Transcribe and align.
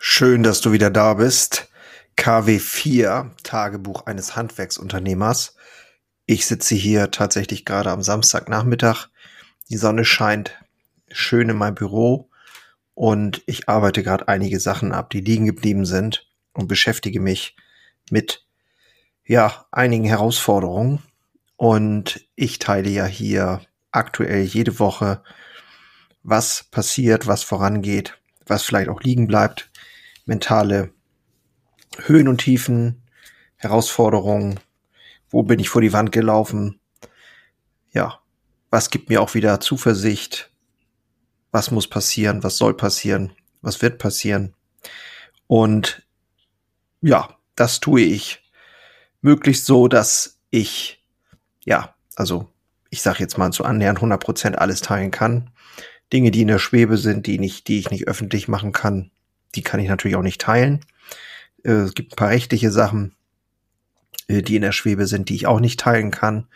Schön, 0.00 0.44
dass 0.44 0.60
du 0.60 0.70
wieder 0.70 0.90
da 0.90 1.14
bist. 1.14 1.68
KW4, 2.16 3.30
Tagebuch 3.42 4.06
eines 4.06 4.36
Handwerksunternehmers. 4.36 5.56
Ich 6.24 6.46
sitze 6.46 6.76
hier 6.76 7.10
tatsächlich 7.10 7.64
gerade 7.64 7.90
am 7.90 8.02
Samstagnachmittag. 8.02 9.08
Die 9.70 9.76
Sonne 9.76 10.04
scheint 10.04 10.52
schön 11.10 11.48
in 11.48 11.56
meinem 11.56 11.74
Büro 11.74 12.30
und 12.94 13.42
ich 13.46 13.68
arbeite 13.68 14.04
gerade 14.04 14.28
einige 14.28 14.60
Sachen 14.60 14.92
ab, 14.92 15.10
die 15.10 15.20
liegen 15.20 15.46
geblieben 15.46 15.84
sind 15.84 16.28
und 16.52 16.68
beschäftige 16.68 17.18
mich 17.18 17.56
mit 18.08 18.46
ja, 19.24 19.66
einigen 19.72 20.04
Herausforderungen. 20.04 21.02
Und 21.56 22.24
ich 22.36 22.60
teile 22.60 22.88
ja 22.88 23.04
hier 23.04 23.62
aktuell 23.90 24.44
jede 24.44 24.78
Woche, 24.78 25.24
was 26.22 26.62
passiert, 26.70 27.26
was 27.26 27.42
vorangeht, 27.42 28.16
was 28.46 28.62
vielleicht 28.62 28.90
auch 28.90 29.00
liegen 29.00 29.26
bleibt, 29.26 29.67
mentale 30.28 30.92
Höhen 32.04 32.28
und 32.28 32.38
Tiefen, 32.38 33.02
Herausforderungen, 33.56 34.60
wo 35.30 35.42
bin 35.42 35.58
ich 35.58 35.70
vor 35.70 35.80
die 35.80 35.92
Wand 35.92 36.12
gelaufen, 36.12 36.78
ja, 37.90 38.20
was 38.70 38.90
gibt 38.90 39.08
mir 39.08 39.22
auch 39.22 39.34
wieder 39.34 39.58
Zuversicht, 39.60 40.52
was 41.50 41.70
muss 41.70 41.88
passieren, 41.88 42.44
was 42.44 42.58
soll 42.58 42.74
passieren, 42.74 43.32
was 43.62 43.80
wird 43.80 43.98
passieren. 43.98 44.54
Und 45.46 46.06
ja, 47.00 47.34
das 47.56 47.80
tue 47.80 48.02
ich. 48.02 48.42
Möglichst 49.22 49.64
so, 49.64 49.88
dass 49.88 50.38
ich, 50.50 51.02
ja, 51.64 51.94
also 52.16 52.52
ich 52.90 53.00
sage 53.00 53.20
jetzt 53.20 53.38
mal 53.38 53.50
zu 53.50 53.64
annähernd 53.64 53.98
100 53.98 54.22
Prozent 54.22 54.58
alles 54.58 54.82
teilen 54.82 55.10
kann. 55.10 55.50
Dinge, 56.12 56.30
die 56.30 56.42
in 56.42 56.48
der 56.48 56.58
Schwebe 56.58 56.98
sind, 56.98 57.26
die 57.26 57.38
nicht, 57.38 57.66
die 57.68 57.78
ich 57.78 57.90
nicht 57.90 58.06
öffentlich 58.06 58.46
machen 58.46 58.72
kann, 58.72 59.10
die 59.54 59.62
kann 59.62 59.80
ich 59.80 59.88
natürlich 59.88 60.16
auch 60.16 60.22
nicht 60.22 60.40
teilen. 60.40 60.84
Äh, 61.64 61.72
es 61.72 61.94
gibt 61.94 62.12
ein 62.12 62.16
paar 62.16 62.30
rechtliche 62.30 62.70
Sachen, 62.70 63.14
äh, 64.28 64.42
die 64.42 64.56
in 64.56 64.62
der 64.62 64.72
Schwebe 64.72 65.06
sind, 65.06 65.28
die 65.28 65.34
ich 65.34 65.46
auch 65.46 65.60
nicht 65.60 65.80
teilen 65.80 66.10
kann. 66.10 66.46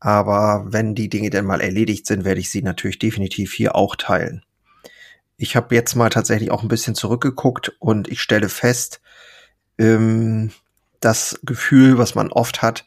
Aber 0.00 0.66
wenn 0.68 0.94
die 0.94 1.08
Dinge 1.08 1.30
denn 1.30 1.46
mal 1.46 1.60
erledigt 1.60 2.06
sind, 2.06 2.24
werde 2.24 2.40
ich 2.40 2.50
sie 2.50 2.62
natürlich 2.62 2.98
definitiv 2.98 3.52
hier 3.52 3.74
auch 3.74 3.96
teilen. 3.96 4.44
Ich 5.38 5.56
habe 5.56 5.74
jetzt 5.74 5.94
mal 5.94 6.10
tatsächlich 6.10 6.50
auch 6.50 6.62
ein 6.62 6.68
bisschen 6.68 6.94
zurückgeguckt 6.94 7.74
und 7.78 8.08
ich 8.08 8.20
stelle 8.20 8.48
fest, 8.48 9.00
ähm, 9.78 10.52
das 11.00 11.38
Gefühl, 11.44 11.98
was 11.98 12.14
man 12.14 12.32
oft 12.32 12.62
hat 12.62 12.86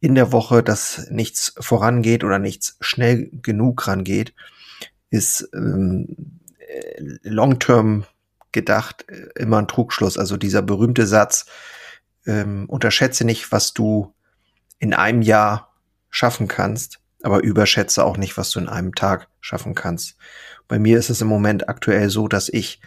in 0.00 0.14
der 0.14 0.32
Woche, 0.32 0.62
dass 0.62 1.08
nichts 1.10 1.54
vorangeht 1.60 2.24
oder 2.24 2.38
nichts 2.38 2.76
schnell 2.80 3.30
genug 3.32 3.86
rangeht, 3.86 4.34
ist 5.10 5.48
ähm, 5.54 6.40
äh, 6.58 7.02
long-term 7.22 8.04
gedacht 8.54 9.04
äh, 9.08 9.28
immer 9.36 9.58
ein 9.58 9.68
Trugschluss. 9.68 10.16
Also 10.16 10.38
dieser 10.38 10.62
berühmte 10.62 11.06
Satz, 11.06 11.44
ähm, 12.26 12.64
unterschätze 12.68 13.26
nicht, 13.26 13.52
was 13.52 13.74
du 13.74 14.14
in 14.78 14.94
einem 14.94 15.20
Jahr 15.20 15.74
schaffen 16.08 16.48
kannst, 16.48 17.00
aber 17.22 17.42
überschätze 17.42 18.04
auch 18.04 18.16
nicht, 18.16 18.36
was 18.36 18.50
du 18.50 18.60
in 18.60 18.68
einem 18.68 18.94
Tag 18.94 19.28
schaffen 19.40 19.74
kannst. 19.74 20.16
Bei 20.68 20.78
mir 20.78 20.98
ist 20.98 21.10
es 21.10 21.20
im 21.20 21.28
Moment 21.28 21.68
aktuell 21.68 22.08
so, 22.08 22.28
dass 22.28 22.48
ich 22.48 22.80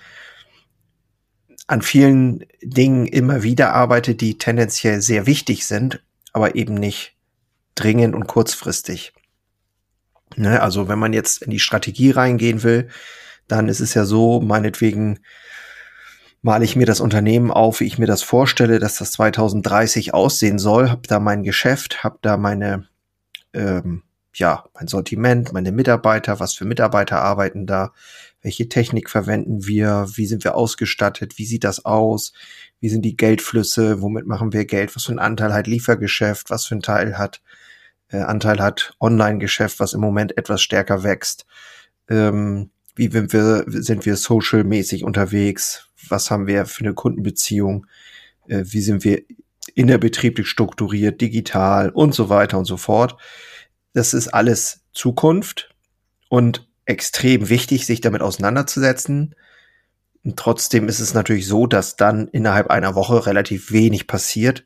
an 1.67 1.81
vielen 1.81 2.45
Dingen 2.61 3.05
immer 3.05 3.43
wieder 3.43 3.73
arbeite, 3.73 4.15
die 4.15 4.37
tendenziell 4.37 5.01
sehr 5.01 5.25
wichtig 5.25 5.65
sind, 5.67 6.01
aber 6.33 6.55
eben 6.55 6.75
nicht 6.75 7.15
dringend 7.75 8.15
und 8.15 8.27
kurzfristig. 8.27 9.13
Ne, 10.35 10.61
also 10.61 10.87
wenn 10.87 10.99
man 10.99 11.13
jetzt 11.13 11.41
in 11.41 11.51
die 11.51 11.59
Strategie 11.59 12.11
reingehen 12.11 12.63
will, 12.63 12.89
dann 13.47 13.69
ist 13.69 13.79
es 13.79 13.93
ja 13.93 14.05
so, 14.05 14.41
meinetwegen 14.41 15.19
male 16.41 16.65
ich 16.65 16.75
mir 16.75 16.85
das 16.85 16.99
Unternehmen 16.99 17.51
auf, 17.51 17.79
wie 17.79 17.85
ich 17.85 17.97
mir 17.97 18.05
das 18.05 18.23
vorstelle, 18.23 18.79
dass 18.79 18.97
das 18.97 19.11
2030 19.13 20.13
aussehen 20.13 20.59
soll, 20.59 20.89
habe 20.89 21.07
da 21.07 21.19
mein 21.19 21.43
Geschäft, 21.43 22.03
habe 22.03 22.19
da 22.21 22.37
meine, 22.37 22.87
ähm, 23.53 24.03
ja, 24.33 24.65
mein 24.73 24.87
Sortiment, 24.87 25.51
meine 25.51 25.71
Mitarbeiter, 25.71 26.39
was 26.39 26.53
für 26.53 26.65
Mitarbeiter 26.65 27.21
arbeiten 27.21 27.65
da, 27.65 27.91
welche 28.41 28.69
Technik 28.69 29.09
verwenden 29.09 29.65
wir, 29.65 30.07
wie 30.13 30.27
sind 30.27 30.43
wir 30.43 30.55
ausgestattet, 30.55 31.37
wie 31.37 31.45
sieht 31.45 31.63
das 31.63 31.85
aus, 31.85 32.33
wie 32.79 32.89
sind 32.89 33.01
die 33.01 33.17
Geldflüsse, 33.17 34.01
womit 34.01 34.27
machen 34.27 34.53
wir 34.53 34.65
Geld, 34.65 34.95
was 34.95 35.05
für 35.05 35.13
ein 35.13 35.19
Anteil 35.19 35.53
hat 35.53 35.67
Liefergeschäft, 35.67 36.49
was 36.49 36.65
für 36.65 36.75
ein 36.75 36.81
Teil 36.81 37.17
hat 37.17 37.41
äh, 38.09 38.17
Anteil 38.17 38.59
hat 38.59 38.95
Online-Geschäft, 38.99 39.79
was 39.79 39.93
im 39.93 40.01
Moment 40.01 40.37
etwas 40.37 40.61
stärker 40.61 41.03
wächst. 41.03 41.45
Ähm, 42.09 42.71
wie 42.97 43.09
sind 43.09 43.31
wir, 43.31 43.63
sind 43.67 44.05
wir 44.05 44.17
social-mäßig 44.17 45.03
unterwegs? 45.03 45.89
Was 46.09 46.31
haben 46.31 46.47
wir 46.47 46.65
für 46.65 46.83
eine 46.83 46.93
Kundenbeziehung? 46.93 47.85
Äh, 48.47 48.63
wie 48.65 48.81
sind 48.81 49.03
wir 49.03 49.21
innerbetrieblich 49.75 50.47
strukturiert, 50.47 51.21
digital 51.21 51.89
und 51.89 52.13
so 52.13 52.29
weiter 52.29 52.57
und 52.57 52.65
so 52.65 52.77
fort? 52.77 53.17
Das 53.93 54.13
ist 54.13 54.29
alles 54.29 54.81
Zukunft 54.93 55.75
und 56.29 56.67
extrem 56.85 57.49
wichtig, 57.49 57.85
sich 57.85 58.01
damit 58.01 58.21
auseinanderzusetzen. 58.21 59.35
Und 60.23 60.37
trotzdem 60.37 60.87
ist 60.87 60.99
es 60.99 61.13
natürlich 61.13 61.47
so, 61.47 61.67
dass 61.67 61.95
dann 61.95 62.27
innerhalb 62.27 62.69
einer 62.69 62.95
Woche 62.95 63.25
relativ 63.25 63.71
wenig 63.71 64.07
passiert 64.07 64.65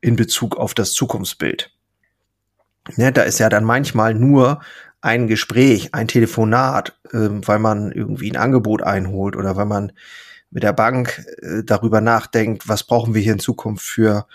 in 0.00 0.16
Bezug 0.16 0.56
auf 0.56 0.74
das 0.74 0.92
Zukunftsbild. 0.92 1.72
Ja, 2.96 3.10
da 3.10 3.22
ist 3.22 3.38
ja 3.38 3.48
dann 3.48 3.64
manchmal 3.64 4.14
nur 4.14 4.60
ein 5.02 5.26
Gespräch, 5.26 5.92
ein 5.92 6.08
Telefonat, 6.08 6.98
äh, 7.12 7.18
weil 7.18 7.58
man 7.58 7.92
irgendwie 7.92 8.30
ein 8.30 8.36
Angebot 8.36 8.82
einholt 8.82 9.36
oder 9.36 9.56
weil 9.56 9.66
man 9.66 9.92
mit 10.50 10.62
der 10.62 10.72
Bank 10.72 11.26
äh, 11.42 11.62
darüber 11.64 12.00
nachdenkt, 12.00 12.68
was 12.68 12.84
brauchen 12.84 13.14
wir 13.14 13.20
hier 13.20 13.34
in 13.34 13.38
Zukunft 13.38 13.84
für 13.84 14.26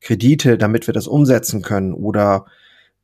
Kredite, 0.00 0.58
damit 0.58 0.86
wir 0.86 0.94
das 0.94 1.06
umsetzen 1.06 1.62
können 1.62 1.92
oder 1.92 2.46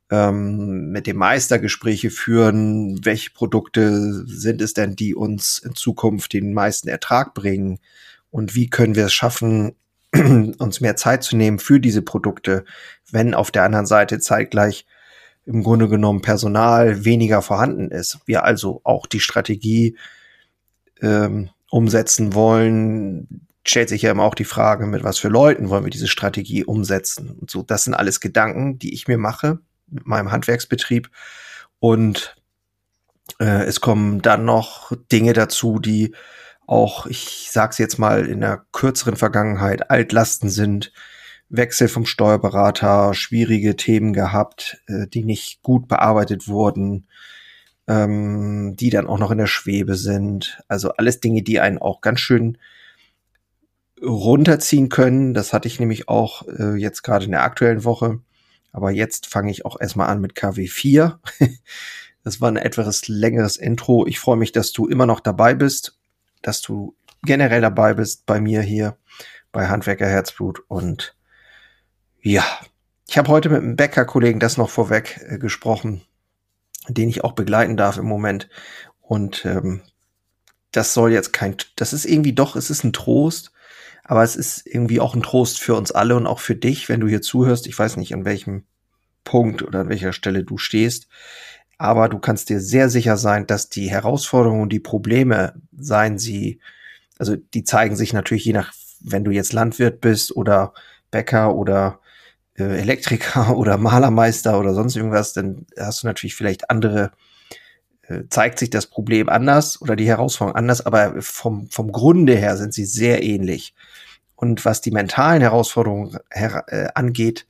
ähm, 0.09 0.91
mit 0.91 1.07
dem 1.07 1.17
Meister 1.17 1.59
Gespräche 1.59 2.09
führen, 2.09 2.99
welche 3.05 3.31
Produkte 3.31 4.25
sind 4.25 4.61
es 4.61 4.73
denn, 4.73 4.95
die 4.95 5.15
uns 5.15 5.59
in 5.59 5.75
Zukunft 5.75 6.33
den 6.33 6.53
meisten 6.53 6.89
Ertrag 6.89 7.33
bringen? 7.33 7.79
Und 8.31 8.55
wie 8.55 8.69
können 8.69 8.95
wir 8.95 9.05
es 9.05 9.13
schaffen, 9.13 9.75
uns 10.13 10.81
mehr 10.81 10.95
Zeit 10.95 11.23
zu 11.23 11.37
nehmen 11.37 11.59
für 11.59 11.79
diese 11.79 12.01
Produkte, 12.01 12.65
wenn 13.11 13.33
auf 13.33 13.51
der 13.51 13.63
anderen 13.63 13.85
Seite 13.85 14.19
zeitgleich 14.19 14.85
im 15.51 15.63
Grunde 15.63 15.89
genommen 15.89 16.21
Personal 16.21 17.05
weniger 17.05 17.41
vorhanden 17.41 17.91
ist. 17.91 18.19
Wir 18.25 18.43
also 18.43 18.81
auch 18.83 19.05
die 19.05 19.19
Strategie 19.19 19.97
ähm, 21.01 21.49
umsetzen 21.69 22.33
wollen, 22.33 23.47
stellt 23.65 23.89
sich 23.89 24.01
ja 24.01 24.11
immer 24.11 24.23
auch 24.23 24.35
die 24.35 24.45
Frage, 24.45 24.87
mit 24.87 25.03
was 25.03 25.19
für 25.19 25.27
Leuten 25.27 25.69
wollen 25.69 25.83
wir 25.83 25.91
diese 25.91 26.07
Strategie 26.07 26.63
umsetzen. 26.63 27.29
Und 27.29 27.51
so, 27.51 27.63
das 27.63 27.83
sind 27.83 27.93
alles 27.93 28.19
Gedanken, 28.19 28.79
die 28.79 28.93
ich 28.93 29.07
mir 29.07 29.17
mache 29.17 29.59
mit 29.87 30.07
meinem 30.07 30.31
Handwerksbetrieb. 30.31 31.09
Und 31.79 32.35
äh, 33.39 33.63
es 33.63 33.81
kommen 33.81 34.21
dann 34.21 34.45
noch 34.45 34.91
Dinge 35.11 35.33
dazu, 35.33 35.79
die 35.79 36.15
auch, 36.65 37.05
ich 37.05 37.49
sag's 37.51 37.77
jetzt 37.77 37.99
mal, 37.99 38.25
in 38.25 38.41
der 38.41 38.65
kürzeren 38.71 39.15
Vergangenheit 39.15 39.89
Altlasten 39.89 40.49
sind, 40.49 40.93
Wechsel 41.51 41.89
vom 41.89 42.05
Steuerberater, 42.05 43.13
schwierige 43.13 43.75
Themen 43.75 44.13
gehabt, 44.13 44.81
äh, 44.87 45.05
die 45.07 45.23
nicht 45.23 45.61
gut 45.61 45.87
bearbeitet 45.87 46.47
wurden, 46.47 47.07
ähm, 47.87 48.75
die 48.77 48.89
dann 48.89 49.07
auch 49.07 49.19
noch 49.19 49.31
in 49.31 49.37
der 49.37 49.47
Schwebe 49.47 49.95
sind. 49.95 50.61
Also 50.69 50.93
alles 50.93 51.19
Dinge, 51.19 51.43
die 51.43 51.59
einen 51.59 51.77
auch 51.77 51.99
ganz 51.99 52.21
schön 52.21 52.57
runterziehen 54.01 54.87
können. 54.87 55.33
Das 55.33 55.51
hatte 55.51 55.67
ich 55.67 55.79
nämlich 55.79 56.07
auch 56.07 56.47
äh, 56.47 56.75
jetzt 56.75 57.03
gerade 57.03 57.25
in 57.25 57.31
der 57.31 57.43
aktuellen 57.43 57.83
Woche. 57.83 58.19
Aber 58.71 58.91
jetzt 58.91 59.27
fange 59.27 59.51
ich 59.51 59.65
auch 59.65 59.79
erstmal 59.79 60.07
an 60.07 60.21
mit 60.21 60.33
KW4. 60.33 61.17
das 62.23 62.39
war 62.39 62.49
ein 62.49 62.55
etwas 62.55 63.09
längeres 63.09 63.57
Intro. 63.57 64.07
Ich 64.07 64.19
freue 64.19 64.37
mich, 64.37 64.53
dass 64.53 64.71
du 64.71 64.87
immer 64.87 65.05
noch 65.05 65.19
dabei 65.19 65.53
bist, 65.53 65.99
dass 66.41 66.61
du 66.61 66.95
generell 67.23 67.61
dabei 67.61 67.93
bist 67.93 68.25
bei 68.25 68.39
mir 68.39 68.61
hier 68.61 68.95
bei 69.51 69.67
Handwerker 69.67 70.07
Herzblut 70.07 70.63
und 70.69 71.13
ja, 72.21 72.43
ich 73.07 73.17
habe 73.17 73.29
heute 73.29 73.49
mit 73.49 73.61
einem 73.61 73.75
Bäcker-Kollegen 73.75 74.39
das 74.39 74.57
noch 74.57 74.69
vorweg 74.69 75.19
äh, 75.27 75.37
gesprochen, 75.37 76.01
den 76.87 77.09
ich 77.09 77.23
auch 77.23 77.33
begleiten 77.33 77.77
darf 77.77 77.97
im 77.97 78.05
Moment. 78.05 78.47
Und 79.01 79.45
ähm, 79.45 79.81
das 80.71 80.93
soll 80.93 81.11
jetzt 81.11 81.33
kein, 81.33 81.55
das 81.75 81.93
ist 81.93 82.05
irgendwie 82.05 82.33
doch, 82.33 82.55
es 82.55 82.69
ist 82.69 82.83
ein 82.83 82.93
Trost, 82.93 83.51
aber 84.03 84.23
es 84.23 84.35
ist 84.35 84.65
irgendwie 84.65 84.99
auch 84.99 85.15
ein 85.15 85.23
Trost 85.23 85.59
für 85.59 85.75
uns 85.75 85.91
alle 85.91 86.15
und 86.15 86.27
auch 86.27 86.39
für 86.39 86.55
dich, 86.55 86.89
wenn 86.89 86.99
du 86.99 87.07
hier 87.07 87.21
zuhörst. 87.21 87.67
Ich 87.67 87.77
weiß 87.77 87.97
nicht, 87.97 88.13
an 88.13 88.25
welchem 88.25 88.63
Punkt 89.23 89.61
oder 89.61 89.81
an 89.81 89.89
welcher 89.89 90.13
Stelle 90.13 90.43
du 90.43 90.57
stehst, 90.57 91.07
aber 91.77 92.09
du 92.09 92.19
kannst 92.19 92.49
dir 92.49 92.59
sehr 92.59 92.89
sicher 92.89 93.17
sein, 93.17 93.47
dass 93.47 93.69
die 93.69 93.89
Herausforderungen 93.89 94.61
und 94.61 94.69
die 94.69 94.79
Probleme, 94.79 95.55
seien 95.75 96.17
sie, 96.17 96.59
also 97.17 97.35
die 97.35 97.63
zeigen 97.63 97.95
sich 97.95 98.13
natürlich 98.13 98.45
je 98.45 98.53
nach, 98.53 98.73
wenn 98.99 99.23
du 99.23 99.31
jetzt 99.31 99.53
Landwirt 99.53 99.99
bist 99.99 100.35
oder 100.35 100.73
Bäcker 101.09 101.55
oder 101.55 102.00
Elektriker 102.69 103.55
oder 103.57 103.77
Malermeister 103.77 104.59
oder 104.59 104.73
sonst 104.73 104.95
irgendwas, 104.95 105.33
dann 105.33 105.65
hast 105.77 106.03
du 106.03 106.07
natürlich 106.07 106.35
vielleicht 106.35 106.69
andere 106.69 107.11
äh, 108.11 108.27
zeigt 108.29 108.59
sich 108.59 108.69
das 108.69 108.87
Problem 108.87 109.29
anders 109.29 109.81
oder 109.81 109.95
die 109.95 110.07
Herausforderung 110.07 110.55
anders, 110.55 110.85
aber 110.85 111.21
vom, 111.21 111.69
vom 111.69 111.91
Grunde 111.91 112.35
her 112.35 112.57
sind 112.57 112.73
sie 112.73 112.85
sehr 112.85 113.23
ähnlich. 113.23 113.73
Und 114.35 114.65
was 114.65 114.81
die 114.81 114.91
mentalen 114.91 115.41
Herausforderungen 115.41 116.17
her, 116.31 116.65
äh, 116.67 116.87
angeht, 116.95 117.47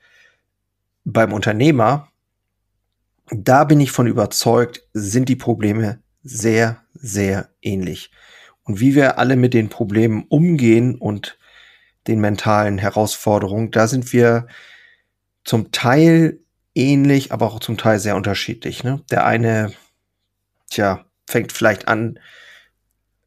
beim 1.03 1.33
Unternehmer, 1.33 2.09
da 3.31 3.63
bin 3.63 3.79
ich 3.79 3.91
von 3.91 4.07
überzeugt, 4.07 4.83
sind 4.93 5.29
die 5.29 5.35
Probleme 5.35 5.99
sehr, 6.21 6.81
sehr 6.93 7.49
ähnlich. 7.61 8.11
Und 8.63 8.79
wie 8.79 8.93
wir 8.93 9.17
alle 9.17 9.37
mit 9.37 9.53
den 9.53 9.69
Problemen 9.69 10.25
umgehen 10.27 10.95
und 10.95 11.39
den 12.07 12.19
mentalen 12.19 12.77
Herausforderungen, 12.77 13.71
da 13.71 13.87
sind 13.87 14.11
wir 14.13 14.47
zum 15.43 15.71
Teil 15.71 16.39
ähnlich, 16.75 17.31
aber 17.31 17.47
auch 17.47 17.59
zum 17.59 17.77
Teil 17.77 17.99
sehr 17.99 18.15
unterschiedlich. 18.15 18.83
Ne? 18.83 19.01
Der 19.11 19.25
eine, 19.25 19.73
tja, 20.69 21.05
fängt 21.27 21.51
vielleicht 21.51 21.87
an, 21.87 22.19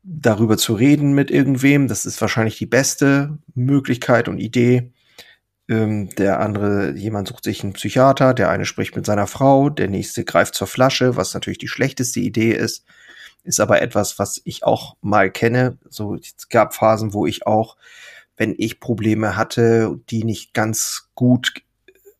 darüber 0.02 0.58
zu 0.58 0.74
reden 0.74 1.14
mit 1.14 1.30
irgendwem. 1.30 1.88
Das 1.88 2.06
ist 2.06 2.20
wahrscheinlich 2.20 2.58
die 2.58 2.66
beste 2.66 3.38
Möglichkeit 3.54 4.28
und 4.28 4.38
Idee. 4.38 4.92
Ähm, 5.68 6.10
der 6.16 6.40
andere, 6.40 6.92
jemand 6.92 7.28
sucht 7.28 7.44
sich 7.44 7.62
einen 7.62 7.72
Psychiater, 7.72 8.34
der 8.34 8.50
eine 8.50 8.66
spricht 8.66 8.94
mit 8.96 9.06
seiner 9.06 9.26
Frau, 9.26 9.70
der 9.70 9.88
nächste 9.88 10.24
greift 10.24 10.54
zur 10.54 10.66
Flasche, 10.66 11.16
was 11.16 11.32
natürlich 11.32 11.58
die 11.58 11.68
schlechteste 11.68 12.20
Idee 12.20 12.52
ist, 12.52 12.84
ist 13.44 13.60
aber 13.60 13.80
etwas, 13.80 14.18
was 14.18 14.40
ich 14.44 14.64
auch 14.64 14.96
mal 15.00 15.30
kenne. 15.30 15.78
So, 15.88 16.16
es 16.16 16.48
gab 16.50 16.74
Phasen, 16.74 17.14
wo 17.14 17.24
ich 17.24 17.46
auch, 17.46 17.76
wenn 18.36 18.54
ich 18.58 18.78
Probleme 18.78 19.36
hatte, 19.36 20.00
die 20.10 20.24
nicht 20.24 20.52
ganz 20.52 21.08
gut 21.14 21.54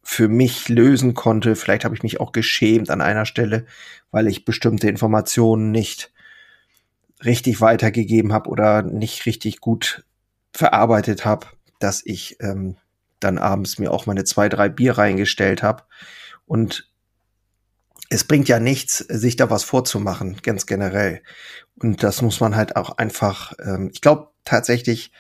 für 0.04 0.28
mich 0.28 0.68
lösen 0.68 1.14
konnte. 1.14 1.56
Vielleicht 1.56 1.84
habe 1.84 1.94
ich 1.94 2.02
mich 2.02 2.20
auch 2.20 2.32
geschämt 2.32 2.90
an 2.90 3.00
einer 3.00 3.26
Stelle, 3.26 3.66
weil 4.10 4.28
ich 4.28 4.44
bestimmte 4.44 4.88
Informationen 4.88 5.70
nicht 5.70 6.12
richtig 7.24 7.60
weitergegeben 7.60 8.32
habe 8.32 8.50
oder 8.50 8.82
nicht 8.82 9.26
richtig 9.26 9.60
gut 9.60 10.04
verarbeitet 10.52 11.24
habe, 11.24 11.46
dass 11.80 12.02
ich 12.04 12.36
ähm, 12.40 12.76
dann 13.18 13.38
abends 13.38 13.78
mir 13.78 13.90
auch 13.90 14.06
meine 14.06 14.24
zwei, 14.24 14.48
drei 14.48 14.68
Bier 14.68 14.98
reingestellt 14.98 15.62
habe. 15.62 15.84
Und 16.46 16.90
es 18.10 18.24
bringt 18.24 18.48
ja 18.48 18.60
nichts, 18.60 18.98
sich 18.98 19.36
da 19.36 19.48
was 19.48 19.64
vorzumachen, 19.64 20.36
ganz 20.42 20.66
generell. 20.66 21.22
Und 21.80 22.02
das 22.02 22.20
muss 22.20 22.40
man 22.40 22.54
halt 22.54 22.76
auch 22.76 22.98
einfach, 22.98 23.54
ähm, 23.64 23.90
ich 23.92 24.02
glaube 24.02 24.28
tatsächlich, 24.44 25.10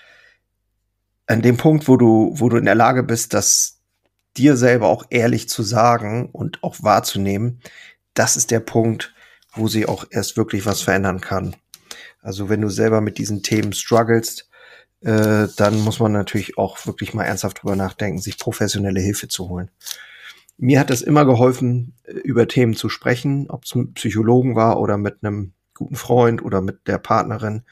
an 1.26 1.40
dem 1.40 1.56
Punkt, 1.56 1.88
wo 1.88 1.96
du, 1.96 2.34
wo 2.34 2.50
du 2.50 2.58
in 2.58 2.66
der 2.66 2.74
Lage 2.74 3.02
bist, 3.02 3.32
das 3.32 3.73
dir 4.36 4.56
selber 4.56 4.88
auch 4.88 5.04
ehrlich 5.10 5.48
zu 5.48 5.62
sagen 5.62 6.28
und 6.30 6.62
auch 6.62 6.76
wahrzunehmen, 6.82 7.60
das 8.14 8.36
ist 8.36 8.50
der 8.50 8.60
Punkt, 8.60 9.14
wo 9.54 9.68
sie 9.68 9.86
auch 9.86 10.06
erst 10.10 10.36
wirklich 10.36 10.66
was 10.66 10.82
verändern 10.82 11.20
kann. 11.20 11.56
Also 12.20 12.48
wenn 12.48 12.60
du 12.60 12.68
selber 12.68 13.00
mit 13.00 13.18
diesen 13.18 13.42
Themen 13.42 13.72
strugglest, 13.72 14.48
äh, 15.02 15.48
dann 15.56 15.80
muss 15.80 16.00
man 16.00 16.12
natürlich 16.12 16.56
auch 16.56 16.86
wirklich 16.86 17.14
mal 17.14 17.24
ernsthaft 17.24 17.62
drüber 17.62 17.76
nachdenken, 17.76 18.18
sich 18.18 18.38
professionelle 18.38 19.00
Hilfe 19.00 19.28
zu 19.28 19.48
holen. 19.48 19.70
Mir 20.56 20.80
hat 20.80 20.90
es 20.90 21.02
immer 21.02 21.24
geholfen, 21.26 21.94
äh, 22.04 22.12
über 22.12 22.48
Themen 22.48 22.74
zu 22.74 22.88
sprechen, 22.88 23.50
ob 23.50 23.64
es 23.64 23.74
mit 23.74 23.94
Psychologen 23.94 24.56
war 24.56 24.80
oder 24.80 24.96
mit 24.96 25.18
einem 25.22 25.52
guten 25.74 25.96
Freund 25.96 26.42
oder 26.42 26.60
mit 26.60 26.86
der 26.88 26.98
Partnerin 26.98 27.62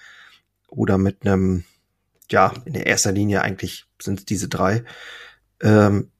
oder 0.68 0.98
mit 0.98 1.24
einem, 1.24 1.64
ja, 2.30 2.52
in 2.64 2.74
erster 2.74 3.12
Linie 3.12 3.42
eigentlich 3.42 3.86
sind 4.00 4.20
es 4.20 4.24
diese 4.26 4.48
drei. 4.48 4.84
Ähm, 5.62 6.11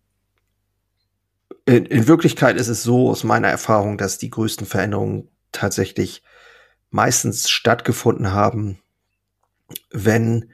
in, 1.67 1.87
in 1.87 2.07
Wirklichkeit 2.09 2.57
ist 2.57 2.69
es 2.69 2.83
so 2.83 3.11
aus 3.11 3.25
meiner 3.25 3.49
Erfahrung, 3.49 3.99
dass 3.99 4.19
die 4.19 4.31
größten 4.31 4.67
Veränderungen 4.67 5.29
tatsächlich 5.53 6.23
meistens 6.91 7.49
stattgefunden 7.49 8.33
haben, 8.33 8.79
wenn 9.91 10.51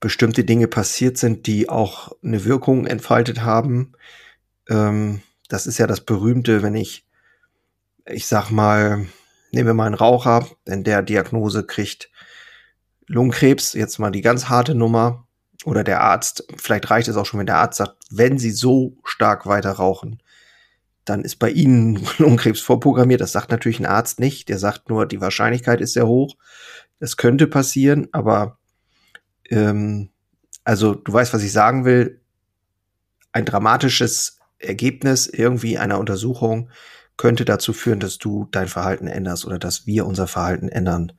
bestimmte 0.00 0.44
Dinge 0.44 0.66
passiert 0.66 1.18
sind, 1.18 1.46
die 1.46 1.68
auch 1.68 2.12
eine 2.22 2.44
Wirkung 2.44 2.86
entfaltet 2.86 3.42
haben. 3.42 3.92
Ähm, 4.68 5.22
das 5.48 5.66
ist 5.66 5.78
ja 5.78 5.86
das 5.86 6.00
Berühmte, 6.00 6.62
wenn 6.62 6.74
ich, 6.74 7.06
ich 8.06 8.26
sag 8.26 8.50
mal, 8.50 9.06
nehmen 9.52 9.66
wir 9.66 9.74
mal 9.74 9.86
einen 9.86 9.94
Raucher, 9.94 10.46
denn 10.66 10.84
der 10.84 11.02
Diagnose 11.02 11.64
kriegt 11.64 12.10
Lungenkrebs, 13.06 13.74
jetzt 13.74 13.98
mal 13.98 14.10
die 14.10 14.22
ganz 14.22 14.48
harte 14.48 14.74
Nummer, 14.74 15.26
oder 15.64 15.84
der 15.84 16.00
Arzt, 16.00 16.44
vielleicht 16.56 16.90
reicht 16.90 17.08
es 17.08 17.16
auch 17.16 17.26
schon, 17.26 17.40
wenn 17.40 17.46
der 17.46 17.58
Arzt 17.58 17.78
sagt, 17.78 17.96
wenn 18.10 18.38
Sie 18.38 18.50
so 18.50 18.96
stark 19.04 19.46
weiter 19.46 19.72
rauchen, 19.72 20.22
dann 21.04 21.22
ist 21.22 21.36
bei 21.36 21.50
Ihnen 21.50 22.06
Lungenkrebs 22.18 22.60
vorprogrammiert. 22.60 23.20
Das 23.20 23.32
sagt 23.32 23.50
natürlich 23.50 23.80
ein 23.80 23.86
Arzt 23.86 24.20
nicht. 24.20 24.48
Der 24.48 24.58
sagt 24.58 24.88
nur, 24.88 25.06
die 25.06 25.20
Wahrscheinlichkeit 25.20 25.80
ist 25.80 25.94
sehr 25.94 26.06
hoch. 26.06 26.36
Das 26.98 27.16
könnte 27.16 27.46
passieren, 27.46 28.08
aber 28.12 28.58
ähm, 29.48 30.10
also 30.64 30.94
du 30.94 31.12
weißt, 31.12 31.32
was 31.32 31.42
ich 31.42 31.52
sagen 31.52 31.84
will. 31.84 32.20
Ein 33.32 33.44
dramatisches 33.44 34.38
Ergebnis 34.58 35.26
irgendwie 35.26 35.78
einer 35.78 35.98
Untersuchung 35.98 36.70
könnte 37.16 37.44
dazu 37.44 37.72
führen, 37.72 38.00
dass 38.00 38.18
du 38.18 38.48
dein 38.50 38.68
Verhalten 38.68 39.06
änderst 39.06 39.44
oder 39.44 39.58
dass 39.58 39.86
wir 39.86 40.06
unser 40.06 40.26
Verhalten 40.26 40.68
ändern. 40.68 41.12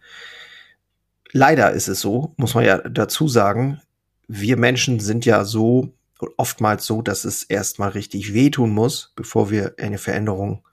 Leider 1.31 1.71
ist 1.71 1.87
es 1.87 2.01
so, 2.01 2.33
muss 2.37 2.53
man 2.53 2.65
ja 2.65 2.77
dazu 2.77 3.27
sagen, 3.27 3.81
wir 4.27 4.57
Menschen 4.57 4.99
sind 4.99 5.25
ja 5.25 5.45
so 5.45 5.93
oftmals 6.37 6.85
so, 6.85 7.01
dass 7.01 7.25
es 7.25 7.43
erstmal 7.43 7.89
richtig 7.89 8.33
wehtun 8.33 8.71
muss, 8.71 9.13
bevor 9.15 9.49
wir 9.49 9.75
eine 9.79 9.97
Veränderung 9.97 10.65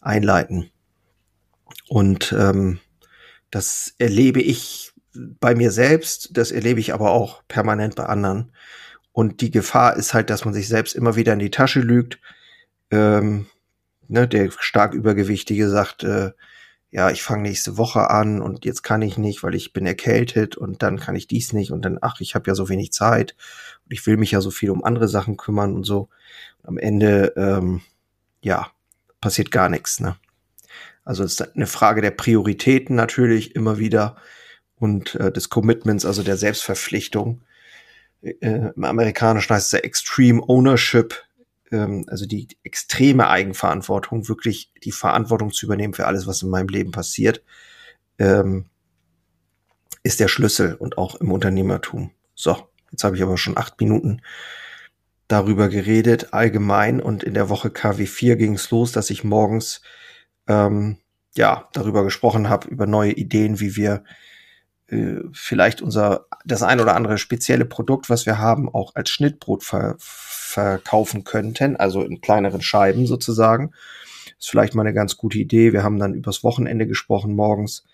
einleiten. 0.00 0.70
Und 1.88 2.34
ähm, 2.38 2.80
das 3.50 3.94
erlebe 3.98 4.40
ich 4.40 4.92
bei 5.14 5.54
mir 5.54 5.70
selbst, 5.70 6.30
das 6.36 6.50
erlebe 6.50 6.80
ich 6.80 6.92
aber 6.92 7.12
auch 7.12 7.42
permanent 7.48 7.94
bei 7.94 8.06
anderen. 8.06 8.52
Und 9.12 9.40
die 9.40 9.50
Gefahr 9.50 9.96
ist 9.96 10.12
halt, 10.12 10.28
dass 10.28 10.44
man 10.44 10.54
sich 10.54 10.68
selbst 10.68 10.94
immer 10.94 11.16
wieder 11.16 11.32
in 11.32 11.38
die 11.38 11.50
Tasche 11.50 11.80
lügt. 11.80 12.18
Ähm, 12.90 13.46
ne, 14.08 14.26
der 14.26 14.50
stark 14.58 14.92
Übergewichtige 14.92 15.68
sagt, 15.68 16.02
äh, 16.02 16.32
ja, 16.94 17.10
ich 17.10 17.24
fange 17.24 17.42
nächste 17.42 17.76
Woche 17.76 18.08
an 18.08 18.40
und 18.40 18.64
jetzt 18.64 18.82
kann 18.82 19.02
ich 19.02 19.18
nicht, 19.18 19.42
weil 19.42 19.56
ich 19.56 19.72
bin 19.72 19.84
erkältet 19.84 20.56
und 20.56 20.80
dann 20.84 21.00
kann 21.00 21.16
ich 21.16 21.26
dies 21.26 21.52
nicht 21.52 21.72
und 21.72 21.84
dann, 21.84 21.98
ach, 22.00 22.20
ich 22.20 22.36
habe 22.36 22.48
ja 22.48 22.54
so 22.54 22.68
wenig 22.68 22.92
Zeit 22.92 23.34
und 23.84 23.92
ich 23.92 24.06
will 24.06 24.16
mich 24.16 24.30
ja 24.30 24.40
so 24.40 24.52
viel 24.52 24.70
um 24.70 24.84
andere 24.84 25.08
Sachen 25.08 25.36
kümmern 25.36 25.74
und 25.74 25.82
so. 25.82 26.08
Und 26.62 26.68
am 26.68 26.78
Ende, 26.78 27.32
ähm, 27.36 27.80
ja, 28.42 28.70
passiert 29.20 29.50
gar 29.50 29.68
nichts. 29.68 29.98
Ne? 29.98 30.14
Also 31.04 31.24
es 31.24 31.32
ist 31.32 31.56
eine 31.56 31.66
Frage 31.66 32.00
der 32.00 32.12
Prioritäten 32.12 32.94
natürlich 32.94 33.56
immer 33.56 33.78
wieder 33.78 34.14
und 34.76 35.16
äh, 35.16 35.32
des 35.32 35.48
Commitments, 35.48 36.04
also 36.04 36.22
der 36.22 36.36
Selbstverpflichtung. 36.36 37.42
Äh, 38.22 38.34
Im 38.40 38.84
Amerikanischen 38.84 39.52
heißt 39.52 39.66
es 39.66 39.72
ja 39.72 39.80
Extreme 39.80 40.44
Ownership 40.46 41.24
ähm, 41.74 42.04
also 42.08 42.26
die 42.26 42.48
extreme 42.62 43.28
Eigenverantwortung, 43.28 44.28
wirklich 44.28 44.72
die 44.84 44.92
Verantwortung 44.92 45.52
zu 45.52 45.66
übernehmen 45.66 45.94
für 45.94 46.06
alles, 46.06 46.26
was 46.26 46.42
in 46.42 46.50
meinem 46.50 46.68
Leben 46.68 46.92
passiert, 46.92 47.42
ähm, 48.18 48.66
ist 50.02 50.20
der 50.20 50.28
Schlüssel 50.28 50.74
und 50.74 50.98
auch 50.98 51.16
im 51.16 51.32
Unternehmertum. 51.32 52.12
So, 52.34 52.68
jetzt 52.92 53.04
habe 53.04 53.16
ich 53.16 53.22
aber 53.22 53.36
schon 53.36 53.58
acht 53.58 53.80
Minuten 53.80 54.22
darüber 55.26 55.68
geredet, 55.68 56.32
allgemein. 56.32 57.00
Und 57.00 57.24
in 57.24 57.34
der 57.34 57.48
Woche 57.48 57.68
KW4 57.68 58.36
ging 58.36 58.54
es 58.54 58.70
los, 58.70 58.92
dass 58.92 59.10
ich 59.10 59.24
morgens 59.24 59.80
ähm, 60.46 60.98
ja 61.36 61.68
darüber 61.72 62.04
gesprochen 62.04 62.48
habe, 62.48 62.68
über 62.68 62.86
neue 62.86 63.12
Ideen, 63.12 63.58
wie 63.60 63.76
wir 63.76 64.04
äh, 64.94 65.22
vielleicht 65.32 65.82
unser 65.82 66.26
das 66.44 66.62
ein 66.62 66.80
oder 66.80 66.94
andere 66.94 67.18
spezielle 67.18 67.64
Produkt, 67.64 68.08
was 68.08 68.26
wir 68.26 68.38
haben, 68.38 68.68
auch 68.68 68.94
als 68.94 69.10
Schnittbrot 69.10 69.64
ver, 69.64 69.96
verkaufen 69.98 71.24
könnten, 71.24 71.76
also 71.76 72.02
in 72.02 72.20
kleineren 72.20 72.62
Scheiben 72.62 73.06
sozusagen. 73.06 73.72
Ist 74.38 74.50
vielleicht 74.50 74.74
mal 74.74 74.82
eine 74.82 74.94
ganz 74.94 75.16
gute 75.16 75.38
Idee. 75.38 75.72
Wir 75.72 75.82
haben 75.82 75.98
dann 75.98 76.14
übers 76.14 76.44
Wochenende 76.44 76.86
gesprochen 76.86 77.34
morgens. 77.34 77.84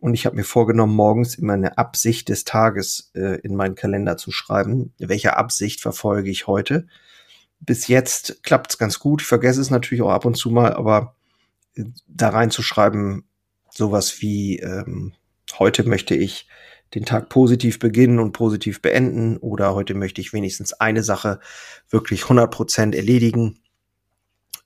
Und 0.00 0.14
ich 0.14 0.26
habe 0.26 0.36
mir 0.36 0.44
vorgenommen, 0.44 0.96
morgens 0.96 1.36
immer 1.36 1.52
eine 1.52 1.78
Absicht 1.78 2.28
des 2.28 2.44
Tages 2.44 3.12
äh, 3.14 3.40
in 3.40 3.54
meinen 3.54 3.74
Kalender 3.74 4.16
zu 4.16 4.32
schreiben. 4.32 4.92
Welche 4.98 5.36
Absicht 5.36 5.80
verfolge 5.80 6.30
ich 6.30 6.46
heute? 6.46 6.86
Bis 7.60 7.86
jetzt 7.86 8.42
klappt 8.42 8.72
es 8.72 8.78
ganz 8.78 8.98
gut. 8.98 9.22
Ich 9.22 9.28
vergesse 9.28 9.60
es 9.60 9.70
natürlich 9.70 10.02
auch 10.02 10.10
ab 10.10 10.24
und 10.24 10.36
zu 10.36 10.50
mal, 10.50 10.72
aber 10.72 11.14
äh, 11.74 11.84
da 12.08 12.30
reinzuschreiben, 12.30 13.24
sowas 13.70 14.20
wie 14.20 14.58
ähm, 14.58 15.12
heute 15.58 15.84
möchte 15.88 16.14
ich 16.14 16.46
den 16.94 17.04
Tag 17.04 17.28
positiv 17.28 17.78
beginnen 17.78 18.18
und 18.18 18.32
positiv 18.32 18.82
beenden 18.82 19.38
oder 19.38 19.74
heute 19.74 19.94
möchte 19.94 20.20
ich 20.20 20.32
wenigstens 20.32 20.74
eine 20.74 21.02
Sache 21.02 21.40
wirklich 21.88 22.22
100% 22.24 22.94
erledigen. 22.94 23.58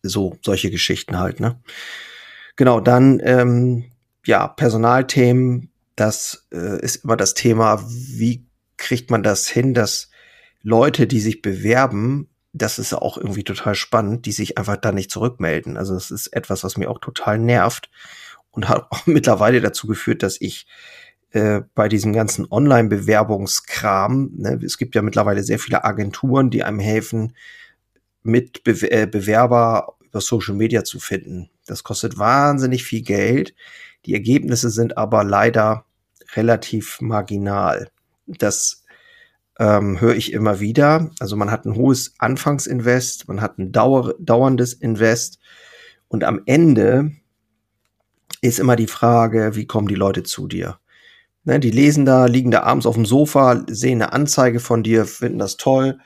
So, 0.02 0.36
solche 0.42 0.70
Geschichten 0.70 1.18
halt, 1.18 1.40
ne? 1.40 1.60
Genau, 2.56 2.80
dann, 2.80 3.20
ähm, 3.22 3.84
ja, 4.24 4.48
Personalthemen, 4.48 5.70
das 5.94 6.46
äh, 6.52 6.80
ist 6.80 7.04
immer 7.04 7.16
das 7.16 7.34
Thema, 7.34 7.84
wie 7.88 8.46
kriegt 8.76 9.10
man 9.10 9.22
das 9.22 9.46
hin, 9.46 9.74
dass 9.74 10.10
Leute, 10.62 11.06
die 11.06 11.20
sich 11.20 11.42
bewerben, 11.42 12.28
das 12.52 12.78
ist 12.78 12.94
auch 12.94 13.18
irgendwie 13.18 13.44
total 13.44 13.74
spannend, 13.74 14.26
die 14.26 14.32
sich 14.32 14.58
einfach 14.58 14.78
da 14.78 14.90
nicht 14.90 15.10
zurückmelden. 15.10 15.76
Also 15.76 15.94
das 15.94 16.10
ist 16.10 16.28
etwas, 16.28 16.64
was 16.64 16.76
mir 16.76 16.90
auch 16.90 16.98
total 16.98 17.38
nervt 17.38 17.90
und 18.56 18.68
hat 18.68 18.86
auch 18.90 19.06
mittlerweile 19.06 19.60
dazu 19.60 19.86
geführt, 19.86 20.22
dass 20.22 20.40
ich 20.40 20.66
äh, 21.30 21.62
bei 21.74 21.88
diesem 21.88 22.12
ganzen 22.12 22.50
Online-Bewerbungskram, 22.50 24.30
ne, 24.36 24.60
es 24.64 24.78
gibt 24.78 24.94
ja 24.94 25.02
mittlerweile 25.02 25.42
sehr 25.42 25.58
viele 25.58 25.84
Agenturen, 25.84 26.50
die 26.50 26.64
einem 26.64 26.80
helfen, 26.80 27.36
mit 28.22 28.64
Be 28.64 28.90
äh, 28.90 29.06
Bewerber 29.06 29.96
über 30.00 30.20
Social 30.20 30.54
Media 30.54 30.82
zu 30.82 30.98
finden. 30.98 31.50
Das 31.66 31.84
kostet 31.84 32.18
wahnsinnig 32.18 32.84
viel 32.84 33.02
Geld. 33.02 33.54
Die 34.04 34.14
Ergebnisse 34.14 34.70
sind 34.70 34.96
aber 34.96 35.24
leider 35.24 35.84
relativ 36.34 37.00
marginal. 37.00 37.88
Das 38.26 38.84
ähm, 39.58 40.00
höre 40.00 40.14
ich 40.14 40.32
immer 40.32 40.60
wieder. 40.60 41.10
Also 41.20 41.36
man 41.36 41.50
hat 41.50 41.64
ein 41.66 41.76
hohes 41.76 42.14
Anfangsinvest, 42.18 43.28
man 43.28 43.40
hat 43.40 43.58
ein 43.58 43.72
dauer, 43.72 44.14
dauerndes 44.18 44.72
Invest 44.72 45.38
und 46.08 46.24
am 46.24 46.42
Ende 46.46 47.12
ist 48.40 48.58
immer 48.58 48.76
die 48.76 48.86
Frage, 48.86 49.54
wie 49.54 49.66
kommen 49.66 49.88
die 49.88 49.94
Leute 49.94 50.22
zu 50.22 50.46
dir? 50.46 50.78
Ne, 51.44 51.60
die 51.60 51.70
lesen 51.70 52.04
da, 52.04 52.26
liegen 52.26 52.50
da 52.50 52.62
abends 52.62 52.86
auf 52.86 52.96
dem 52.96 53.06
Sofa, 53.06 53.64
sehen 53.68 54.02
eine 54.02 54.12
Anzeige 54.12 54.60
von 54.60 54.82
dir, 54.82 55.06
finden 55.06 55.38
das 55.38 55.56
toll. 55.56 55.98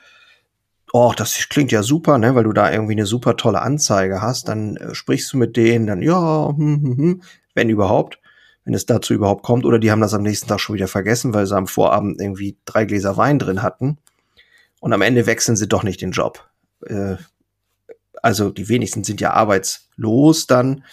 Oh, 0.93 1.13
das 1.15 1.47
klingt 1.49 1.71
ja 1.71 1.83
super, 1.83 2.17
ne, 2.17 2.35
weil 2.35 2.43
du 2.43 2.53
da 2.53 2.71
irgendwie 2.71 2.93
eine 2.93 3.05
super 3.05 3.37
tolle 3.37 3.61
Anzeige 3.61 4.21
hast. 4.21 4.47
Dann 4.47 4.75
äh, 4.77 4.93
sprichst 4.93 5.33
du 5.33 5.37
mit 5.37 5.57
denen, 5.57 5.87
dann 5.87 6.01
ja, 6.01 6.49
hm, 6.49 6.83
hm, 6.83 6.97
hm, 6.97 7.21
wenn 7.55 7.69
überhaupt 7.69 8.21
wenn 8.63 8.73
es 8.73 8.85
dazu 8.85 9.13
überhaupt 9.13 9.43
kommt, 9.43 9.65
oder 9.65 9.79
die 9.79 9.91
haben 9.91 10.01
das 10.01 10.13
am 10.13 10.23
nächsten 10.23 10.47
Tag 10.47 10.59
schon 10.59 10.75
wieder 10.75 10.87
vergessen, 10.87 11.33
weil 11.33 11.45
sie 11.45 11.55
am 11.55 11.67
Vorabend 11.67 12.21
irgendwie 12.21 12.57
drei 12.65 12.85
Gläser 12.85 13.17
Wein 13.17 13.39
drin 13.39 13.61
hatten. 13.61 13.97
Und 14.79 14.93
am 14.93 15.01
Ende 15.01 15.25
wechseln 15.25 15.55
sie 15.55 15.67
doch 15.67 15.83
nicht 15.83 16.01
den 16.01 16.11
Job. 16.11 16.47
Äh, 16.85 17.15
also 18.21 18.51
die 18.51 18.69
wenigsten 18.69 19.03
sind 19.03 19.19
ja 19.19 19.33
arbeitslos 19.33 20.45
dann, 20.45 20.83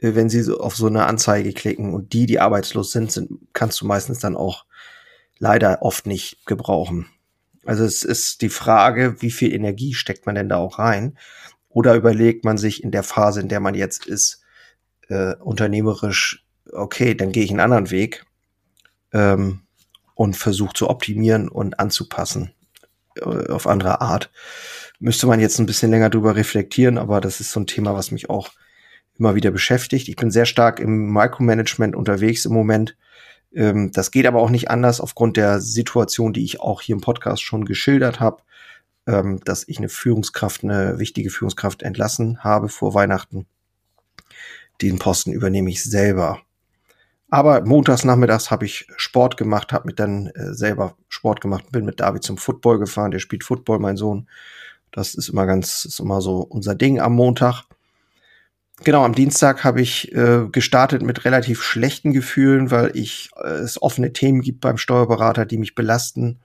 wenn 0.00 0.28
sie 0.28 0.52
auf 0.52 0.76
so 0.76 0.86
eine 0.86 1.06
Anzeige 1.06 1.52
klicken. 1.52 1.94
Und 1.94 2.12
die, 2.12 2.26
die 2.26 2.40
arbeitslos 2.40 2.92
sind, 2.92 3.10
sind, 3.12 3.30
kannst 3.52 3.80
du 3.80 3.86
meistens 3.86 4.18
dann 4.18 4.36
auch 4.36 4.64
leider 5.38 5.82
oft 5.82 6.06
nicht 6.06 6.44
gebrauchen. 6.46 7.06
Also 7.64 7.84
es 7.84 8.02
ist 8.02 8.42
die 8.42 8.48
Frage, 8.48 9.20
wie 9.20 9.30
viel 9.30 9.52
Energie 9.52 9.94
steckt 9.94 10.26
man 10.26 10.34
denn 10.34 10.48
da 10.48 10.56
auch 10.56 10.78
rein? 10.78 11.18
Oder 11.68 11.94
überlegt 11.94 12.44
man 12.44 12.58
sich 12.58 12.82
in 12.82 12.90
der 12.90 13.02
Phase, 13.02 13.40
in 13.40 13.48
der 13.48 13.60
man 13.60 13.74
jetzt 13.74 14.06
ist, 14.06 14.42
äh, 15.08 15.34
unternehmerisch 15.36 16.46
okay, 16.72 17.14
dann 17.14 17.32
gehe 17.32 17.44
ich 17.44 17.50
einen 17.50 17.60
anderen 17.60 17.90
Weg 17.90 18.26
ähm, 19.12 19.62
und 20.14 20.36
versuche 20.36 20.74
zu 20.74 20.88
optimieren 20.88 21.48
und 21.48 21.78
anzupassen 21.78 22.52
äh, 23.16 23.50
auf 23.50 23.66
andere 23.66 24.00
Art. 24.00 24.30
Müsste 24.98 25.26
man 25.26 25.40
jetzt 25.40 25.58
ein 25.58 25.66
bisschen 25.66 25.90
länger 25.90 26.10
drüber 26.10 26.36
reflektieren, 26.36 26.98
aber 26.98 27.20
das 27.20 27.40
ist 27.40 27.52
so 27.52 27.60
ein 27.60 27.66
Thema, 27.66 27.94
was 27.94 28.10
mich 28.10 28.30
auch 28.30 28.50
immer 29.18 29.34
wieder 29.34 29.50
beschäftigt. 29.50 30.08
Ich 30.08 30.16
bin 30.16 30.30
sehr 30.30 30.46
stark 30.46 30.80
im 30.80 31.12
Micromanagement 31.12 31.96
unterwegs 31.96 32.44
im 32.44 32.52
Moment. 32.52 32.96
Ähm, 33.54 33.90
das 33.92 34.10
geht 34.10 34.26
aber 34.26 34.40
auch 34.40 34.50
nicht 34.50 34.70
anders 34.70 35.00
aufgrund 35.00 35.36
der 35.36 35.60
Situation, 35.60 36.32
die 36.32 36.44
ich 36.44 36.60
auch 36.60 36.82
hier 36.82 36.94
im 36.94 37.00
Podcast 37.00 37.42
schon 37.42 37.64
geschildert 37.64 38.20
habe, 38.20 38.42
ähm, 39.06 39.40
dass 39.44 39.66
ich 39.66 39.78
eine 39.78 39.88
Führungskraft, 39.88 40.64
eine 40.64 40.98
wichtige 40.98 41.30
Führungskraft 41.30 41.82
entlassen 41.82 42.44
habe 42.44 42.68
vor 42.68 42.94
Weihnachten. 42.94 43.46
Den 44.82 44.98
Posten 44.98 45.32
übernehme 45.32 45.70
ich 45.70 45.82
selber. 45.82 46.40
Aber 47.28 47.64
montags 47.64 48.04
nachmittags 48.04 48.50
habe 48.50 48.66
ich 48.66 48.86
Sport 48.96 49.36
gemacht, 49.36 49.72
habe 49.72 49.86
mit 49.86 49.98
dann 49.98 50.28
äh, 50.28 50.54
selber 50.54 50.96
Sport 51.08 51.40
gemacht, 51.40 51.72
bin 51.72 51.84
mit 51.84 51.98
David 51.98 52.22
zum 52.22 52.36
Football 52.36 52.78
gefahren. 52.78 53.10
Der 53.10 53.18
spielt 53.18 53.42
Football, 53.42 53.78
mein 53.78 53.96
Sohn. 53.96 54.28
Das 54.92 55.14
ist 55.14 55.28
immer 55.28 55.46
ganz, 55.46 55.84
ist 55.84 55.98
immer 55.98 56.20
so 56.20 56.38
unser 56.40 56.74
Ding 56.74 57.00
am 57.00 57.14
Montag. 57.14 57.64
Genau, 58.84 59.04
am 59.04 59.14
Dienstag 59.14 59.64
habe 59.64 59.80
ich 59.80 60.12
äh, 60.14 60.46
gestartet 60.52 61.02
mit 61.02 61.24
relativ 61.24 61.62
schlechten 61.62 62.12
Gefühlen, 62.12 62.70
weil 62.70 62.90
ich 62.94 63.30
äh, 63.42 63.48
es 63.48 63.80
offene 63.80 64.12
Themen 64.12 64.42
gibt 64.42 64.60
beim 64.60 64.76
Steuerberater, 64.76 65.46
die 65.46 65.58
mich 65.58 65.74
belasten. 65.74 66.40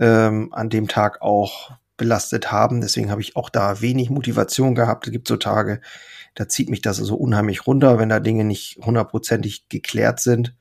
Ähm, 0.00 0.52
an 0.52 0.70
dem 0.70 0.88
Tag 0.88 1.22
auch 1.22 1.70
belastet 1.96 2.50
haben. 2.50 2.80
Deswegen 2.80 3.12
habe 3.12 3.20
ich 3.20 3.36
auch 3.36 3.48
da 3.48 3.80
wenig 3.80 4.10
Motivation 4.10 4.74
gehabt. 4.74 5.06
Es 5.06 5.12
gibt 5.12 5.28
so 5.28 5.36
Tage, 5.36 5.80
da 6.34 6.48
zieht 6.48 6.68
mich 6.68 6.82
das 6.82 6.96
so 6.96 7.14
unheimlich 7.14 7.66
runter, 7.66 7.98
wenn 7.98 8.08
da 8.08 8.18
Dinge 8.18 8.44
nicht 8.44 8.80
hundertprozentig 8.84 9.68
geklärt 9.68 10.18
sind. 10.18 10.56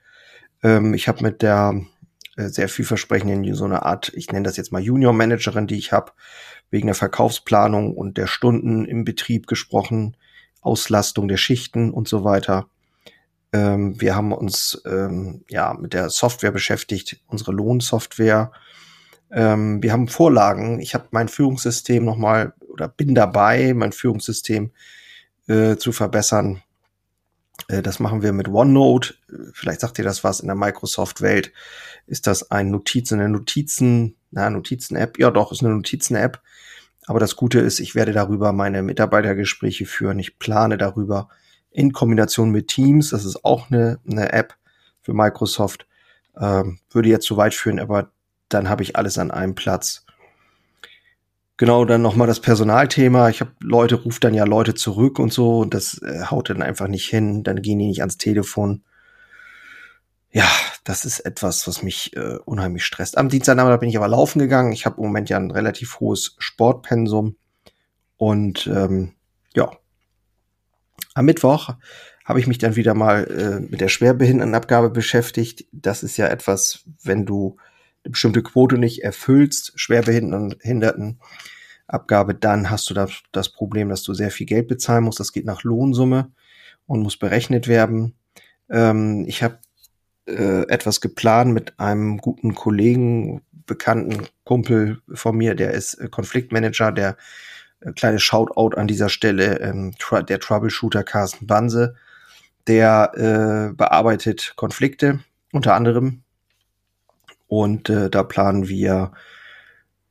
Ähm, 0.61 0.93
ich 0.93 1.07
habe 1.07 1.23
mit 1.23 1.41
der 1.41 1.81
äh, 2.37 2.49
sehr 2.49 2.69
vielversprechenden, 2.69 3.55
so 3.55 3.65
eine 3.65 3.83
Art, 3.83 4.11
ich 4.15 4.31
nenne 4.31 4.43
das 4.43 4.57
jetzt 4.57 4.71
mal 4.71 4.81
Junior-Managerin, 4.81 5.67
die 5.67 5.77
ich 5.77 5.91
habe, 5.91 6.11
wegen 6.69 6.87
der 6.87 6.95
Verkaufsplanung 6.95 7.95
und 7.95 8.17
der 8.17 8.27
Stunden 8.27 8.85
im 8.85 9.03
Betrieb 9.03 9.47
gesprochen, 9.47 10.15
Auslastung 10.63 11.27
der 11.27 11.37
Schichten 11.37 11.91
und 11.91 12.07
so 12.07 12.23
weiter. 12.23 12.67
Ähm, 13.51 13.99
wir 14.01 14.15
haben 14.15 14.31
uns 14.31 14.81
ähm, 14.85 15.43
ja 15.49 15.73
mit 15.73 15.93
der 15.93 16.09
Software 16.09 16.51
beschäftigt, 16.51 17.21
unsere 17.27 17.51
Lohnsoftware. 17.51 18.51
Ähm, 19.31 19.81
wir 19.81 19.93
haben 19.93 20.07
Vorlagen. 20.07 20.79
Ich 20.79 20.95
habe 20.95 21.07
mein 21.11 21.27
Führungssystem 21.27 22.03
nochmal 22.03 22.53
oder 22.67 22.87
bin 22.87 23.13
dabei, 23.15 23.73
mein 23.75 23.91
Führungssystem 23.91 24.71
äh, 25.47 25.75
zu 25.75 25.91
verbessern. 25.91 26.61
Äh, 27.67 27.81
das 27.81 27.99
machen 27.99 28.21
wir 28.21 28.33
mit 28.33 28.47
OneNote. 28.47 29.13
Vielleicht 29.53 29.81
sagt 29.81 29.99
ihr 29.99 30.05
das 30.05 30.23
was 30.23 30.39
in 30.39 30.47
der 30.47 30.55
Microsoft-Welt. 30.55 31.51
Ist 32.07 32.27
das 32.27 32.51
ein 32.51 32.69
Notiz, 32.69 33.11
eine 33.11 33.29
Notizen, 33.29 34.15
na, 34.31 34.49
Notizen-App? 34.49 35.19
Ja, 35.19 35.31
doch, 35.31 35.51
ist 35.51 35.63
eine 35.63 35.73
Notizen-App. 35.73 36.41
Aber 37.05 37.19
das 37.19 37.35
Gute 37.35 37.59
ist, 37.59 37.79
ich 37.79 37.95
werde 37.95 38.13
darüber 38.13 38.53
meine 38.53 38.81
Mitarbeitergespräche 38.81 39.85
führen. 39.85 40.19
Ich 40.19 40.39
plane 40.39 40.77
darüber 40.77 41.29
in 41.71 41.91
Kombination 41.91 42.51
mit 42.51 42.67
Teams. 42.67 43.09
Das 43.09 43.25
ist 43.25 43.43
auch 43.43 43.69
eine, 43.69 43.99
eine 44.09 44.31
App 44.31 44.55
für 45.01 45.13
Microsoft. 45.13 45.87
Ähm, 46.39 46.79
würde 46.89 47.09
jetzt 47.09 47.25
zu 47.25 47.37
weit 47.37 47.53
führen, 47.53 47.79
aber 47.79 48.11
dann 48.49 48.69
habe 48.69 48.83
ich 48.83 48.95
alles 48.95 49.17
an 49.17 49.31
einem 49.31 49.55
Platz. 49.55 50.05
Genau, 51.57 51.85
dann 51.85 52.01
nochmal 52.01 52.27
das 52.27 52.39
Personalthema. 52.39 53.29
Ich 53.29 53.39
habe 53.39 53.51
Leute, 53.61 53.95
ruft 53.95 54.23
dann 54.23 54.33
ja 54.33 54.43
Leute 54.43 54.73
zurück 54.73 55.19
und 55.19 55.31
so 55.31 55.59
und 55.59 55.73
das 55.73 56.01
äh, 56.01 56.25
haut 56.25 56.49
dann 56.49 56.63
einfach 56.63 56.87
nicht 56.87 57.07
hin. 57.07 57.43
Dann 57.43 57.61
gehen 57.61 57.79
die 57.79 57.87
nicht 57.87 58.01
ans 58.01 58.17
Telefon. 58.17 58.83
Ja, 60.33 60.49
das 60.83 61.05
ist 61.05 61.19
etwas, 61.19 61.67
was 61.67 61.83
mich 61.83 62.15
äh, 62.15 62.37
unheimlich 62.45 62.83
stresst. 62.83 63.19
Am 63.19 63.29
Dienstagnachmittag 63.29 63.79
bin 63.79 63.89
ich 63.89 63.97
aber 63.97 64.07
laufen 64.07 64.39
gegangen. 64.39 64.71
Ich 64.71 64.87
habe 64.87 64.97
im 64.97 65.03
Moment 65.03 65.29
ja 65.29 65.37
ein 65.37 65.51
relativ 65.51 65.99
hohes 65.99 66.35
Sportpensum. 66.39 67.35
Und 68.17 68.65
ähm, 68.65 69.13
ja, 69.53 69.69
am 71.13 71.25
Mittwoch 71.25 71.75
habe 72.25 72.39
ich 72.39 72.47
mich 72.47 72.57
dann 72.57 72.75
wieder 72.75 72.95
mal 72.95 73.25
äh, 73.25 73.59
mit 73.59 73.79
der 73.79 73.89
Schwerbehindertenabgabe 73.89 74.89
beschäftigt. 74.89 75.65
Das 75.71 76.01
ist 76.01 76.17
ja 76.17 76.27
etwas, 76.27 76.83
wenn 77.03 77.27
du 77.27 77.57
eine 78.03 78.11
bestimmte 78.11 78.41
Quote 78.41 78.79
nicht 78.79 79.03
erfüllst, 79.03 79.73
Schwerbehinderten 79.75 81.19
Abgabe, 81.85 82.33
dann 82.33 82.71
hast 82.71 82.89
du 82.89 82.95
das, 82.95 83.21
das 83.31 83.49
Problem, 83.49 83.89
dass 83.89 84.01
du 84.01 84.15
sehr 84.15 84.31
viel 84.31 84.47
Geld 84.47 84.67
bezahlen 84.67 85.03
musst. 85.03 85.19
Das 85.19 85.31
geht 85.31 85.45
nach 85.45 85.63
Lohnsumme 85.63 86.31
und 86.87 87.03
muss 87.03 87.17
berechnet 87.17 87.67
werden. 87.67 88.15
Ähm, 88.69 89.25
ich 89.27 89.43
habe 89.43 89.59
äh, 90.27 90.67
etwas 90.67 91.01
geplant 91.01 91.53
mit 91.53 91.79
einem 91.79 92.17
guten 92.17 92.55
Kollegen, 92.55 93.41
bekannten 93.65 94.27
Kumpel 94.43 95.01
von 95.13 95.37
mir, 95.37 95.55
der 95.55 95.71
ist 95.71 95.95
äh, 95.95 96.07
Konfliktmanager, 96.09 96.91
der 96.91 97.17
äh, 97.81 97.91
kleine 97.93 98.19
Shoutout 98.19 98.75
an 98.77 98.87
dieser 98.87 99.09
Stelle, 99.09 99.59
ähm, 99.59 99.93
der 100.27 100.39
Troubleshooter 100.39 101.03
Carsten 101.03 101.47
Banse, 101.47 101.95
der 102.67 103.11
äh, 103.15 103.73
bearbeitet 103.75 104.53
Konflikte 104.55 105.19
unter 105.51 105.75
anderem 105.75 106.23
und 107.47 107.89
äh, 107.89 108.09
da 108.09 108.23
planen 108.23 108.67
wir 108.67 109.11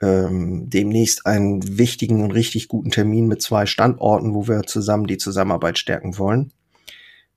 ähm, 0.01 0.71
demnächst 0.71 1.27
einen 1.27 1.79
wichtigen 1.79 2.23
und 2.23 2.31
richtig 2.31 2.69
guten 2.69 2.91
Termin 2.91 3.27
mit 3.27 3.43
zwei 3.43 3.67
Standorten, 3.67 4.35
wo 4.35 4.47
wir 4.47 4.63
zusammen 4.63 5.09
die 5.09 5.19
Zusammenarbeit 5.19 5.79
stärken 5.79 6.19
wollen. 6.19 6.53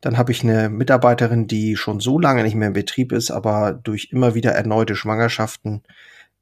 Dann 0.06 0.20
habe 0.20 0.32
ich 0.32 0.44
eine 0.44 0.70
Mitarbeiterin, 0.70 1.48
die 1.48 1.76
schon 1.76 2.00
so 2.00 2.20
lange 2.20 2.44
nicht 2.44 2.54
mehr 2.54 2.68
im 2.68 2.76
Betrieb 2.76 3.12
ist, 3.12 3.32
aber 3.32 3.74
durch 3.74 4.10
immer 4.12 4.36
wieder 4.36 4.52
erneute 4.52 4.96
Schwangerschaften 4.96 5.82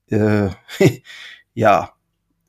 äh, 0.10 0.50
ja 1.54 1.94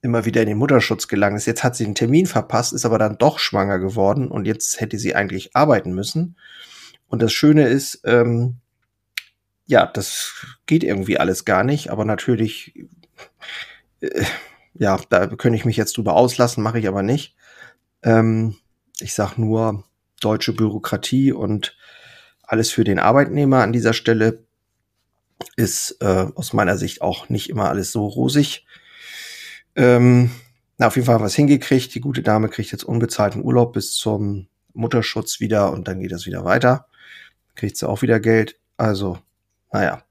immer 0.02 0.24
wieder 0.24 0.40
in 0.40 0.48
den 0.48 0.58
Mutterschutz 0.58 1.06
gelangt 1.06 1.36
ist. 1.36 1.46
Jetzt 1.46 1.62
hat 1.62 1.76
sie 1.76 1.84
den 1.84 1.94
Termin 1.94 2.26
verpasst, 2.26 2.72
ist 2.72 2.84
aber 2.84 2.98
dann 2.98 3.16
doch 3.16 3.38
schwanger 3.38 3.78
geworden 3.78 4.26
und 4.26 4.44
jetzt 4.44 4.80
hätte 4.80 4.98
sie 4.98 5.14
eigentlich 5.14 5.54
arbeiten 5.54 5.94
müssen. 5.94 6.36
Und 7.06 7.22
das 7.22 7.32
Schöne 7.32 7.68
ist, 7.68 8.00
ähm, 8.04 8.56
ja, 9.66 9.86
das 9.86 10.44
geht 10.66 10.82
irgendwie 10.82 11.20
alles 11.20 11.44
gar 11.44 11.62
nicht, 11.62 11.90
aber 11.90 12.04
natürlich, 12.04 12.86
äh, 14.00 14.24
ja, 14.74 14.98
da 15.10 15.28
könnte 15.28 15.56
ich 15.56 15.64
mich 15.64 15.76
jetzt 15.76 15.96
drüber 15.96 16.14
auslassen, 16.14 16.64
mache 16.64 16.80
ich 16.80 16.88
aber 16.88 17.04
nicht. 17.04 17.36
Ähm, 18.02 18.56
ich 18.98 19.14
sag 19.14 19.38
nur 19.38 19.84
deutsche 20.24 20.52
Bürokratie 20.52 21.32
und 21.32 21.76
alles 22.42 22.70
für 22.70 22.84
den 22.84 22.98
Arbeitnehmer 22.98 23.62
an 23.62 23.72
dieser 23.72 23.92
Stelle 23.92 24.44
ist 25.56 25.96
äh, 26.00 26.26
aus 26.34 26.52
meiner 26.52 26.76
Sicht 26.76 27.02
auch 27.02 27.28
nicht 27.28 27.50
immer 27.50 27.68
alles 27.68 27.92
so 27.92 28.06
rosig. 28.06 28.66
Ähm, 29.76 30.30
na, 30.78 30.88
auf 30.88 30.96
jeden 30.96 31.06
Fall 31.06 31.16
haben 31.16 31.22
wir 31.22 31.28
es 31.28 31.34
hingekriegt. 31.34 31.94
Die 31.94 32.00
gute 32.00 32.22
Dame 32.22 32.48
kriegt 32.48 32.72
jetzt 32.72 32.84
unbezahlten 32.84 33.42
Urlaub 33.44 33.72
bis 33.72 33.92
zum 33.92 34.48
Mutterschutz 34.72 35.40
wieder 35.40 35.72
und 35.72 35.88
dann 35.88 36.00
geht 36.00 36.12
das 36.12 36.26
wieder 36.26 36.44
weiter. 36.44 36.86
Kriegt 37.54 37.76
sie 37.76 37.88
auch 37.88 38.02
wieder 38.02 38.20
Geld. 38.20 38.58
Also, 38.76 39.18
naja. 39.72 40.02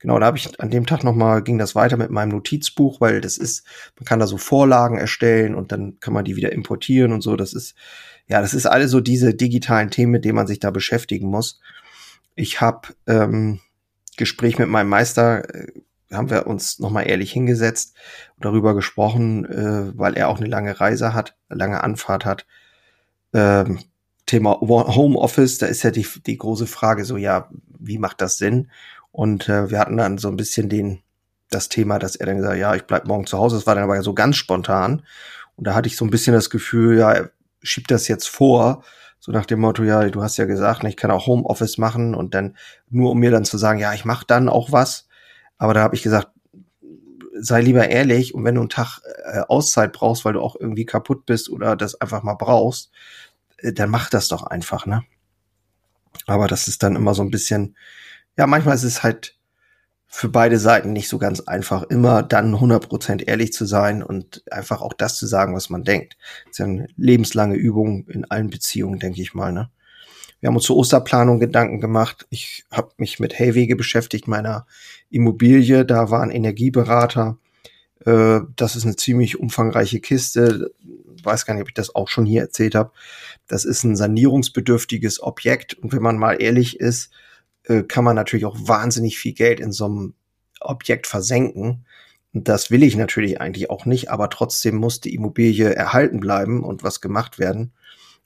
Genau, 0.00 0.20
da 0.20 0.26
habe 0.26 0.38
ich 0.38 0.60
an 0.60 0.70
dem 0.70 0.86
Tag 0.86 1.02
nochmal, 1.02 1.42
ging 1.42 1.58
das 1.58 1.74
weiter 1.74 1.96
mit 1.96 2.10
meinem 2.10 2.28
Notizbuch, 2.28 3.00
weil 3.00 3.20
das 3.20 3.36
ist, 3.36 3.66
man 3.98 4.04
kann 4.04 4.20
da 4.20 4.28
so 4.28 4.38
Vorlagen 4.38 4.96
erstellen 4.96 5.56
und 5.56 5.72
dann 5.72 5.98
kann 5.98 6.14
man 6.14 6.24
die 6.24 6.36
wieder 6.36 6.52
importieren 6.52 7.12
und 7.12 7.20
so. 7.20 7.34
Das 7.34 7.52
ist, 7.52 7.74
ja, 8.28 8.40
das 8.40 8.54
ist 8.54 8.66
alles 8.66 8.90
so 8.90 9.00
diese 9.00 9.34
digitalen 9.34 9.90
Themen, 9.90 10.12
mit 10.12 10.24
denen 10.24 10.36
man 10.36 10.46
sich 10.46 10.60
da 10.60 10.70
beschäftigen 10.70 11.28
muss. 11.28 11.60
Ich 12.34 12.60
habe 12.60 12.88
ähm, 13.06 13.60
Gespräch 14.16 14.58
mit 14.58 14.68
meinem 14.68 14.88
Meister, 14.88 15.54
äh, 15.54 15.66
haben 16.12 16.30
wir 16.30 16.46
uns 16.46 16.78
nochmal 16.78 17.08
ehrlich 17.08 17.32
hingesetzt 17.32 17.96
und 18.36 18.44
darüber 18.44 18.74
gesprochen, 18.74 19.44
äh, 19.46 19.98
weil 19.98 20.14
er 20.14 20.28
auch 20.28 20.38
eine 20.38 20.48
lange 20.48 20.78
Reise 20.78 21.14
hat, 21.14 21.36
eine 21.48 21.58
lange 21.58 21.82
Anfahrt 21.82 22.24
hat. 22.24 22.46
Ähm, 23.32 23.80
Thema 24.26 24.60
Homeoffice, 24.60 25.56
da 25.56 25.66
ist 25.66 25.82
ja 25.82 25.90
die, 25.90 26.06
die 26.26 26.36
große 26.36 26.66
Frage 26.66 27.06
so, 27.06 27.16
ja, 27.16 27.48
wie 27.78 27.98
macht 27.98 28.20
das 28.20 28.36
Sinn? 28.36 28.70
Und 29.10 29.48
äh, 29.48 29.70
wir 29.70 29.78
hatten 29.78 29.96
dann 29.96 30.18
so 30.18 30.28
ein 30.28 30.36
bisschen 30.36 30.68
den, 30.68 31.00
das 31.48 31.70
Thema, 31.70 31.98
dass 31.98 32.14
er 32.14 32.26
dann 32.26 32.36
gesagt, 32.36 32.58
ja, 32.58 32.74
ich 32.74 32.84
bleib 32.84 33.06
morgen 33.06 33.26
zu 33.26 33.38
Hause. 33.38 33.56
Das 33.56 33.66
war 33.66 33.74
dann 33.74 33.84
aber 33.84 34.02
so 34.02 34.12
ganz 34.12 34.36
spontan. 34.36 35.02
Und 35.56 35.66
da 35.66 35.74
hatte 35.74 35.88
ich 35.88 35.96
so 35.96 36.04
ein 36.04 36.10
bisschen 36.10 36.34
das 36.34 36.50
Gefühl, 36.50 36.98
ja, 36.98 37.28
schiebt 37.68 37.90
das 37.90 38.08
jetzt 38.08 38.28
vor, 38.28 38.82
so 39.20 39.32
nach 39.32 39.46
dem 39.46 39.60
Motto, 39.60 39.82
ja, 39.82 40.08
du 40.08 40.22
hast 40.22 40.36
ja 40.36 40.44
gesagt, 40.44 40.84
ich 40.84 40.96
kann 40.96 41.10
auch 41.10 41.26
Homeoffice 41.26 41.78
machen 41.78 42.14
und 42.14 42.34
dann 42.34 42.56
nur 42.88 43.10
um 43.10 43.18
mir 43.18 43.30
dann 43.30 43.44
zu 43.44 43.58
sagen, 43.58 43.78
ja, 43.78 43.92
ich 43.92 44.04
mache 44.04 44.24
dann 44.26 44.48
auch 44.48 44.72
was. 44.72 45.08
Aber 45.58 45.74
da 45.74 45.82
habe 45.82 45.96
ich 45.96 46.02
gesagt, 46.02 46.28
sei 47.34 47.60
lieber 47.60 47.88
ehrlich 47.88 48.34
und 48.34 48.44
wenn 48.44 48.54
du 48.54 48.62
einen 48.62 48.70
Tag 48.70 49.00
äh, 49.24 49.40
Auszeit 49.48 49.92
brauchst, 49.92 50.24
weil 50.24 50.32
du 50.32 50.40
auch 50.40 50.56
irgendwie 50.58 50.86
kaputt 50.86 51.26
bist 51.26 51.50
oder 51.50 51.76
das 51.76 52.00
einfach 52.00 52.22
mal 52.22 52.34
brauchst, 52.34 52.90
äh, 53.58 53.72
dann 53.72 53.90
mach 53.90 54.10
das 54.10 54.28
doch 54.28 54.44
einfach, 54.44 54.86
ne? 54.86 55.04
Aber 56.26 56.46
das 56.46 56.68
ist 56.68 56.82
dann 56.82 56.96
immer 56.96 57.14
so 57.14 57.22
ein 57.22 57.30
bisschen, 57.30 57.76
ja, 58.36 58.46
manchmal 58.46 58.74
ist 58.74 58.84
es 58.84 59.02
halt 59.02 59.37
für 60.10 60.30
beide 60.30 60.58
Seiten 60.58 60.94
nicht 60.94 61.08
so 61.08 61.18
ganz 61.18 61.40
einfach, 61.40 61.82
immer 61.84 62.22
dann 62.22 62.54
100% 62.54 63.28
ehrlich 63.28 63.52
zu 63.52 63.66
sein 63.66 64.02
und 64.02 64.42
einfach 64.50 64.80
auch 64.80 64.94
das 64.94 65.16
zu 65.16 65.26
sagen, 65.26 65.54
was 65.54 65.68
man 65.68 65.84
denkt. 65.84 66.16
Das 66.46 66.52
ist 66.52 66.58
ja 66.58 66.64
eine 66.64 66.88
lebenslange 66.96 67.56
Übung 67.56 68.08
in 68.08 68.24
allen 68.24 68.48
Beziehungen, 68.48 68.98
denke 68.98 69.20
ich 69.20 69.34
mal. 69.34 69.52
Ne? 69.52 69.70
Wir 70.40 70.48
haben 70.48 70.56
uns 70.56 70.64
zur 70.64 70.78
Osterplanung 70.78 71.40
Gedanken 71.40 71.80
gemacht. 71.80 72.26
Ich 72.30 72.64
habe 72.70 72.92
mich 72.96 73.20
mit 73.20 73.38
Hellwege 73.38 73.76
beschäftigt, 73.76 74.26
meiner 74.28 74.66
Immobilie. 75.10 75.84
Da 75.84 76.10
war 76.10 76.22
ein 76.22 76.30
Energieberater. 76.30 77.36
Äh, 78.06 78.40
das 78.56 78.76
ist 78.76 78.84
eine 78.84 78.96
ziemlich 78.96 79.38
umfangreiche 79.38 80.00
Kiste. 80.00 80.70
Weiß 81.22 81.44
gar 81.44 81.52
nicht, 81.52 81.62
ob 81.62 81.68
ich 81.68 81.74
das 81.74 81.94
auch 81.94 82.08
schon 82.08 82.24
hier 82.24 82.40
erzählt 82.40 82.74
habe. 82.74 82.92
Das 83.46 83.66
ist 83.66 83.84
ein 83.84 83.94
sanierungsbedürftiges 83.94 85.22
Objekt. 85.22 85.74
Und 85.74 85.92
wenn 85.92 86.02
man 86.02 86.16
mal 86.16 86.40
ehrlich 86.40 86.80
ist, 86.80 87.10
äh, 87.68 87.82
kann 87.82 88.04
man 88.04 88.16
natürlich 88.16 88.46
auch 88.46 88.56
wahnsinnig 88.58 89.18
viel 89.18 89.34
Geld 89.34 89.60
in 89.60 89.72
so 89.72 89.84
einem 89.84 90.14
Objekt 90.60 91.06
versenken. 91.06 91.84
Das 92.32 92.70
will 92.70 92.82
ich 92.82 92.96
natürlich 92.96 93.40
eigentlich 93.40 93.70
auch 93.70 93.86
nicht, 93.86 94.10
aber 94.10 94.30
trotzdem 94.30 94.76
muss 94.76 95.00
die 95.00 95.14
Immobilie 95.14 95.74
erhalten 95.74 96.20
bleiben 96.20 96.62
und 96.62 96.82
was 96.82 97.00
gemacht 97.00 97.38
werden. 97.38 97.72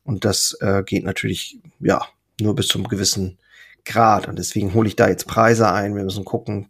Und 0.04 0.24
das 0.24 0.56
äh, 0.60 0.82
geht 0.84 1.04
natürlich, 1.04 1.58
ja, 1.80 2.04
nur 2.40 2.54
bis 2.54 2.68
zum 2.68 2.88
gewissen 2.88 3.38
Grad. 3.84 4.28
Und 4.28 4.38
deswegen 4.38 4.74
hole 4.74 4.88
ich 4.88 4.96
da 4.96 5.08
jetzt 5.08 5.26
Preise 5.26 5.70
ein. 5.70 5.94
Wir 5.94 6.04
müssen 6.04 6.24
gucken, 6.24 6.68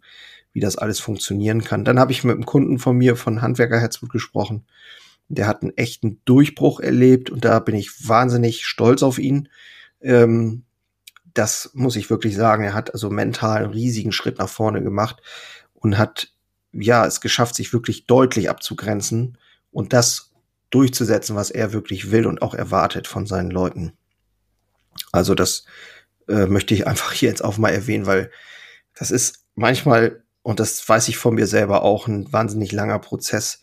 wie 0.51 0.59
das 0.59 0.77
alles 0.77 0.99
funktionieren 0.99 1.63
kann. 1.63 1.85
Dann 1.85 1.99
habe 1.99 2.11
ich 2.11 2.23
mit 2.23 2.35
einem 2.35 2.45
Kunden 2.45 2.77
von 2.79 2.95
mir 2.95 3.15
von 3.15 3.41
Handwerker 3.41 3.79
Herzblut 3.79 4.11
gesprochen. 4.11 4.65
Der 5.29 5.47
hat 5.47 5.63
einen 5.63 5.75
echten 5.75 6.21
Durchbruch 6.25 6.79
erlebt 6.79 7.29
und 7.29 7.43
da 7.45 7.59
bin 7.59 7.75
ich 7.75 8.07
wahnsinnig 8.07 8.65
stolz 8.65 9.01
auf 9.01 9.17
ihn. 9.17 9.49
Ähm, 10.01 10.63
das 11.33 11.71
muss 11.73 11.95
ich 11.95 12.09
wirklich 12.09 12.35
sagen. 12.35 12.63
Er 12.63 12.73
hat 12.73 12.93
also 12.93 13.09
mental 13.09 13.63
einen 13.63 13.73
riesigen 13.73 14.11
Schritt 14.11 14.37
nach 14.37 14.49
vorne 14.49 14.83
gemacht 14.83 15.21
und 15.73 15.97
hat 15.97 16.29
ja 16.71 17.05
es 17.05 17.21
geschafft, 17.21 17.55
sich 17.55 17.73
wirklich 17.73 18.05
deutlich 18.05 18.49
abzugrenzen 18.49 19.37
und 19.71 19.93
das 19.93 20.31
durchzusetzen, 20.69 21.35
was 21.35 21.51
er 21.51 21.73
wirklich 21.73 22.11
will 22.11 22.25
und 22.25 22.41
auch 22.41 22.53
erwartet 22.53 23.07
von 23.07 23.25
seinen 23.25 23.51
Leuten. 23.51 23.93
Also 25.11 25.35
das 25.35 25.65
äh, 26.27 26.45
möchte 26.45 26.73
ich 26.73 26.87
einfach 26.87 27.11
hier 27.13 27.29
jetzt 27.29 27.43
auch 27.43 27.57
mal 27.57 27.69
erwähnen, 27.69 28.05
weil 28.05 28.31
das 28.95 29.11
ist 29.11 29.45
manchmal, 29.55 30.23
und 30.43 30.59
das 30.59 30.87
weiß 30.87 31.07
ich 31.07 31.17
von 31.17 31.35
mir 31.35 31.47
selber 31.47 31.83
auch, 31.83 32.07
ein 32.07 32.31
wahnsinnig 32.31 32.71
langer 32.71 32.99
Prozess, 32.99 33.62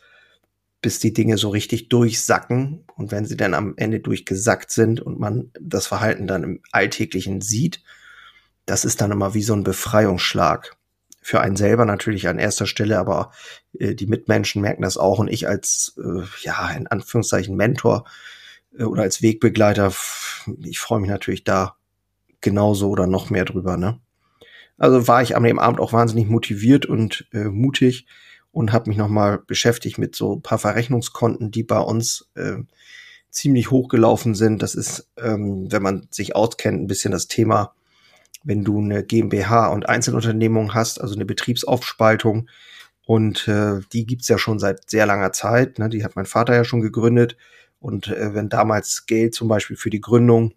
bis 0.81 0.99
die 0.99 1.13
Dinge 1.13 1.37
so 1.37 1.51
richtig 1.51 1.89
durchsacken. 1.89 2.85
Und 2.97 3.13
wenn 3.13 3.25
sie 3.25 3.37
dann 3.37 3.55
am 3.55 3.75
Ende 3.77 4.01
durchgesackt 4.01 4.71
sind 4.71 5.01
und 5.01 5.21
man 5.21 5.51
das 5.61 5.87
Verhalten 5.87 6.27
dann 6.27 6.43
im 6.43 6.61
Alltäglichen 6.73 7.41
sieht, 7.41 7.83
das 8.67 8.85
ist 8.85 9.01
dann 9.01 9.11
immer 9.11 9.35
wie 9.35 9.43
so 9.43 9.55
ein 9.55 9.65
Befreiungsschlag. 9.65 10.77
Für 11.23 11.41
einen 11.41 11.57
selber 11.57 11.85
natürlich 11.85 12.29
an 12.29 12.39
erster 12.39 12.67
Stelle, 12.67 12.99
aber 12.99 13.33
äh, 13.79 13.95
die 13.95 14.07
Mitmenschen 14.07 14.63
merken 14.63 14.83
das 14.83 14.97
auch 14.97 15.19
und 15.19 15.29
ich 15.29 15.47
als, 15.47 15.99
äh, 16.03 16.23
ja, 16.43 16.71
in 16.71 16.87
Anführungszeichen 16.87 17.57
Mentor 17.57 18.05
äh, 18.79 18.85
oder 18.85 19.03
als 19.03 19.21
Wegbegleiter, 19.21 19.93
ich 20.65 20.79
freue 20.79 21.01
mich 21.01 21.11
natürlich 21.11 21.45
da 21.45 21.77
genauso 22.41 22.89
oder 22.89 23.07
noch 23.07 23.29
mehr 23.29 23.45
drüber, 23.45 23.77
ne? 23.77 24.01
Also 24.79 25.07
war 25.07 25.21
ich 25.21 25.37
am 25.37 25.45
dem 25.45 25.59
Abend 25.59 25.79
auch 25.79 25.93
wahnsinnig 25.93 26.27
motiviert 26.27 26.87
und 26.87 27.29
äh, 27.33 27.45
mutig 27.45 28.07
und 28.53 28.73
habe 28.73 28.91
mich 28.91 28.99
nochmal 28.99 29.39
beschäftigt 29.39 29.99
mit 29.99 30.17
so 30.17 30.37
ein 30.37 30.43
paar 30.43 30.59
Verrechnungskonten, 30.59 31.51
die 31.51 31.63
bei 31.63 31.79
uns 31.79 32.29
äh, 32.35 32.59
ziemlich 33.31 33.71
hochgelaufen 33.71 34.35
sind. 34.35 34.63
Das 34.63 34.75
ist, 34.75 35.09
ähm, 35.17 35.71
wenn 35.71 35.83
man 35.83 36.09
sich 36.11 36.35
auskennt, 36.35 36.81
ein 36.81 36.87
bisschen 36.87 37.13
das 37.13 37.29
Thema, 37.29 37.75
wenn 38.43 38.65
du 38.65 38.79
eine 38.79 39.05
GmbH 39.05 39.69
und 39.69 39.89
Einzelunternehmung 39.89 40.75
hast, 40.75 41.01
also 41.01 41.15
eine 41.15 41.25
Betriebsaufspaltung. 41.25 42.49
Und 43.07 43.49
äh, 43.49 43.81
die 43.93 44.07
gibt's 44.07 44.29
ja 44.29 44.39
schon 44.39 44.59
seit 44.59 44.91
sehr 44.91 45.07
langer 45.07 45.33
Zeit. 45.33 45.79
Ne? 45.79 45.89
Die 45.89 46.05
hat 46.05 46.17
mein 46.17 46.27
Vater 46.27 46.55
ja 46.55 46.65
schon 46.65 46.81
gegründet. 46.81 47.37
Und 47.79 48.09
äh, 48.09 48.35
wenn 48.35 48.49
damals 48.49 49.07
Geld 49.07 49.35
zum 49.35 49.49
Beispiel 49.49 49.77
für 49.77 49.91
die 49.91 50.01
Gründung 50.01 50.55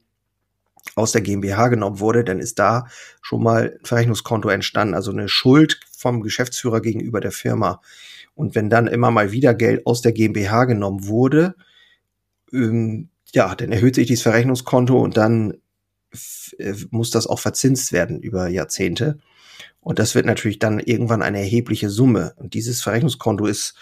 aus 0.95 1.11
der 1.11 1.21
GmbH 1.21 1.69
genommen 1.69 1.99
wurde, 1.99 2.23
dann 2.23 2.39
ist 2.39 2.59
da 2.59 2.87
schon 3.21 3.41
mal 3.43 3.77
ein 3.79 3.85
Verrechnungskonto 3.85 4.49
entstanden, 4.49 4.93
also 4.93 5.11
eine 5.11 5.29
Schuld 5.29 5.79
vom 5.97 6.21
Geschäftsführer 6.21 6.81
gegenüber 6.81 7.19
der 7.21 7.31
Firma. 7.31 7.81
Und 8.35 8.55
wenn 8.55 8.69
dann 8.69 8.87
immer 8.87 9.11
mal 9.11 9.31
wieder 9.31 9.53
Geld 9.53 9.85
aus 9.85 10.01
der 10.01 10.11
GmbH 10.11 10.65
genommen 10.65 11.07
wurde, 11.07 11.55
ähm, 12.51 13.09
ja, 13.33 13.55
dann 13.55 13.71
erhöht 13.71 13.95
sich 13.95 14.07
dieses 14.07 14.23
Verrechnungskonto 14.23 14.99
und 14.99 15.17
dann 15.17 15.57
äh, 16.57 16.73
muss 16.91 17.09
das 17.11 17.27
auch 17.27 17.39
verzinst 17.39 17.91
werden 17.91 18.21
über 18.21 18.47
Jahrzehnte. 18.47 19.17
Und 19.79 19.99
das 19.99 20.15
wird 20.15 20.25
natürlich 20.25 20.59
dann 20.59 20.79
irgendwann 20.79 21.21
eine 21.21 21.39
erhebliche 21.39 21.89
Summe. 21.89 22.33
Und 22.37 22.53
dieses 22.53 22.81
Verrechnungskonto 22.81 23.45
ist 23.45 23.75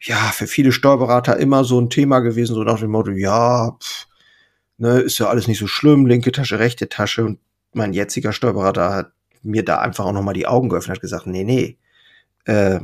ja 0.00 0.16
für 0.32 0.46
viele 0.46 0.72
Steuerberater 0.72 1.36
immer 1.38 1.64
so 1.64 1.80
ein 1.80 1.90
Thema 1.90 2.20
gewesen, 2.20 2.54
so 2.54 2.64
nach 2.64 2.80
dem 2.80 2.90
Motto, 2.90 3.12
ja, 3.12 3.76
pff, 3.80 4.08
ne, 4.82 4.98
ist 4.98 5.18
ja 5.18 5.28
alles 5.28 5.46
nicht 5.46 5.60
so 5.60 5.68
schlimm, 5.68 6.06
linke 6.06 6.32
Tasche, 6.32 6.58
rechte 6.58 6.88
Tasche. 6.88 7.24
Und 7.24 7.38
mein 7.72 7.92
jetziger 7.92 8.32
Steuerberater 8.32 8.92
hat 8.92 9.12
mir 9.42 9.64
da 9.64 9.78
einfach 9.78 10.04
auch 10.04 10.12
nochmal 10.12 10.34
die 10.34 10.48
Augen 10.48 10.68
geöffnet, 10.68 10.96
hat 10.96 11.00
gesagt, 11.00 11.26
nee, 11.26 11.44
nee, 11.44 11.78
äh, 12.46 12.80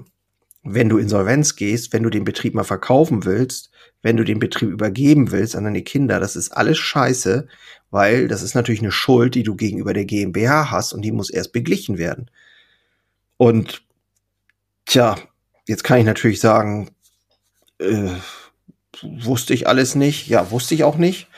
wenn 0.62 0.88
du 0.88 0.98
Insolvenz 0.98 1.56
gehst, 1.56 1.92
wenn 1.92 2.04
du 2.04 2.10
den 2.10 2.24
Betrieb 2.24 2.54
mal 2.54 2.64
verkaufen 2.64 3.24
willst, 3.24 3.70
wenn 4.02 4.16
du 4.16 4.24
den 4.24 4.38
Betrieb 4.38 4.70
übergeben 4.70 5.32
willst 5.32 5.56
an 5.56 5.64
deine 5.64 5.82
Kinder, 5.82 6.20
das 6.20 6.36
ist 6.36 6.50
alles 6.50 6.78
scheiße, 6.78 7.48
weil 7.90 8.28
das 8.28 8.42
ist 8.42 8.54
natürlich 8.54 8.80
eine 8.80 8.92
Schuld, 8.92 9.34
die 9.34 9.42
du 9.42 9.56
gegenüber 9.56 9.92
der 9.92 10.04
GmbH 10.04 10.70
hast 10.70 10.92
und 10.92 11.02
die 11.02 11.12
muss 11.12 11.30
erst 11.30 11.52
beglichen 11.52 11.98
werden. 11.98 12.30
Und 13.38 13.82
tja, 14.86 15.16
jetzt 15.66 15.84
kann 15.84 15.98
ich 15.98 16.04
natürlich 16.04 16.40
sagen, 16.40 16.90
äh, 17.80 18.10
wusste 19.02 19.54
ich 19.54 19.66
alles 19.66 19.94
nicht. 19.94 20.28
Ja, 20.28 20.50
wusste 20.50 20.74
ich 20.74 20.84
auch 20.84 20.96
nicht. 20.96 21.28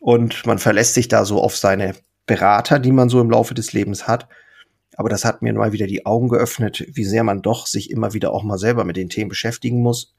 Und 0.00 0.44
man 0.46 0.58
verlässt 0.58 0.94
sich 0.94 1.06
da 1.06 1.24
so 1.24 1.40
auf 1.40 1.56
seine 1.56 1.94
Berater, 2.26 2.78
die 2.78 2.90
man 2.90 3.08
so 3.08 3.20
im 3.20 3.30
Laufe 3.30 3.54
des 3.54 3.72
Lebens 3.72 4.08
hat. 4.08 4.28
Aber 4.96 5.08
das 5.08 5.24
hat 5.24 5.42
mir 5.42 5.52
mal 5.52 5.72
wieder 5.72 5.86
die 5.86 6.04
Augen 6.06 6.28
geöffnet, 6.28 6.84
wie 6.88 7.04
sehr 7.04 7.22
man 7.22 7.42
doch 7.42 7.66
sich 7.66 7.90
immer 7.90 8.12
wieder 8.12 8.32
auch 8.32 8.42
mal 8.42 8.58
selber 8.58 8.84
mit 8.84 8.96
den 8.96 9.08
Themen 9.08 9.28
beschäftigen 9.28 9.82
muss 9.82 10.14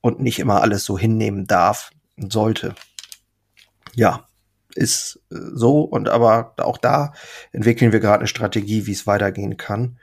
und 0.00 0.20
nicht 0.20 0.38
immer 0.38 0.60
alles 0.60 0.84
so 0.84 0.98
hinnehmen 0.98 1.46
darf 1.46 1.90
und 2.16 2.32
sollte. 2.32 2.74
Ja, 3.94 4.26
ist 4.74 5.20
äh, 5.30 5.36
so 5.54 5.80
und 5.80 6.08
aber 6.08 6.54
auch 6.58 6.78
da 6.78 7.14
entwickeln 7.52 7.92
wir 7.92 8.00
gerade 8.00 8.20
eine 8.20 8.28
Strategie, 8.28 8.86
wie 8.86 8.92
es 8.92 9.06
weitergehen 9.06 9.56
kann. 9.56 9.98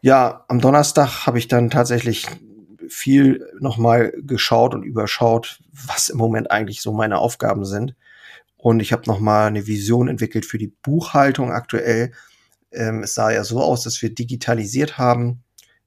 Ja, 0.00 0.44
am 0.48 0.60
Donnerstag 0.60 1.26
habe 1.26 1.38
ich 1.38 1.48
dann 1.48 1.70
tatsächlich 1.70 2.26
viel 2.88 3.46
nochmal 3.60 4.12
geschaut 4.18 4.74
und 4.74 4.82
überschaut, 4.82 5.60
was 5.72 6.08
im 6.08 6.18
Moment 6.18 6.50
eigentlich 6.50 6.82
so 6.82 6.92
meine 6.92 7.18
Aufgaben 7.18 7.64
sind. 7.64 7.94
Und 8.56 8.80
ich 8.80 8.92
habe 8.92 9.04
nochmal 9.06 9.46
eine 9.46 9.66
Vision 9.66 10.08
entwickelt 10.08 10.44
für 10.44 10.58
die 10.58 10.72
Buchhaltung 10.82 11.52
aktuell. 11.52 12.12
Ähm, 12.72 13.02
es 13.02 13.14
sah 13.14 13.30
ja 13.30 13.44
so 13.44 13.60
aus, 13.60 13.84
dass 13.84 14.02
wir 14.02 14.14
digitalisiert 14.14 14.98
haben, 14.98 15.44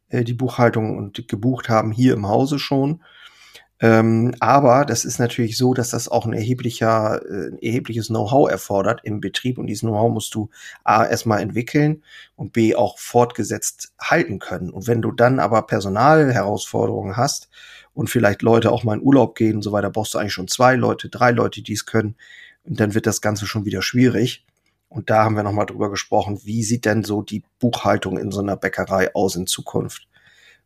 äh, 0.09 0.23
die 0.23 0.33
Buchhaltung 0.33 0.97
und 0.97 1.27
gebucht 1.27 1.69
haben 1.69 1.91
hier 1.91 2.13
im 2.13 2.27
Hause 2.27 2.59
schon. 2.59 3.03
Ähm, 3.83 4.35
aber 4.39 4.85
das 4.85 5.05
ist 5.05 5.17
natürlich 5.17 5.57
so, 5.57 5.73
dass 5.73 5.89
das 5.89 6.07
auch 6.07 6.27
ein 6.27 6.33
erheblicher, 6.33 7.19
äh, 7.25 7.65
erhebliches 7.65 8.07
Know-how 8.07 8.47
erfordert 8.47 9.01
im 9.03 9.21
Betrieb 9.21 9.57
und 9.57 9.65
dieses 9.65 9.81
Know-how 9.81 10.13
musst 10.13 10.35
du 10.35 10.51
A 10.83 11.03
erstmal 11.03 11.41
entwickeln 11.41 12.03
und 12.35 12.53
B 12.53 12.75
auch 12.75 12.99
fortgesetzt 12.99 13.91
halten 13.99 14.37
können. 14.37 14.69
Und 14.69 14.85
wenn 14.85 15.01
du 15.01 15.11
dann 15.11 15.39
aber 15.39 15.63
Personalherausforderungen 15.63 17.17
hast 17.17 17.49
und 17.95 18.11
vielleicht 18.11 18.43
Leute 18.43 18.71
auch 18.71 18.83
mal 18.83 18.99
in 18.99 19.03
Urlaub 19.03 19.33
gehen 19.33 19.55
und 19.55 19.61
so 19.63 19.71
weiter, 19.71 19.89
brauchst 19.89 20.13
du 20.13 20.19
eigentlich 20.19 20.33
schon 20.33 20.47
zwei 20.47 20.75
Leute, 20.75 21.09
drei 21.09 21.31
Leute, 21.31 21.63
die 21.63 21.73
es 21.73 21.87
können. 21.87 22.15
Und 22.63 22.79
dann 22.79 22.93
wird 22.93 23.07
das 23.07 23.19
Ganze 23.19 23.47
schon 23.47 23.65
wieder 23.65 23.81
schwierig. 23.81 24.45
Und 24.89 25.09
da 25.09 25.23
haben 25.23 25.35
wir 25.35 25.43
nochmal 25.43 25.65
drüber 25.65 25.89
gesprochen, 25.89 26.41
wie 26.43 26.63
sieht 26.63 26.85
denn 26.85 27.03
so 27.03 27.23
die 27.23 27.43
Buchhaltung 27.59 28.19
in 28.19 28.29
so 28.29 28.41
einer 28.41 28.57
Bäckerei 28.57 29.15
aus 29.15 29.35
in 29.35 29.47
Zukunft? 29.47 30.07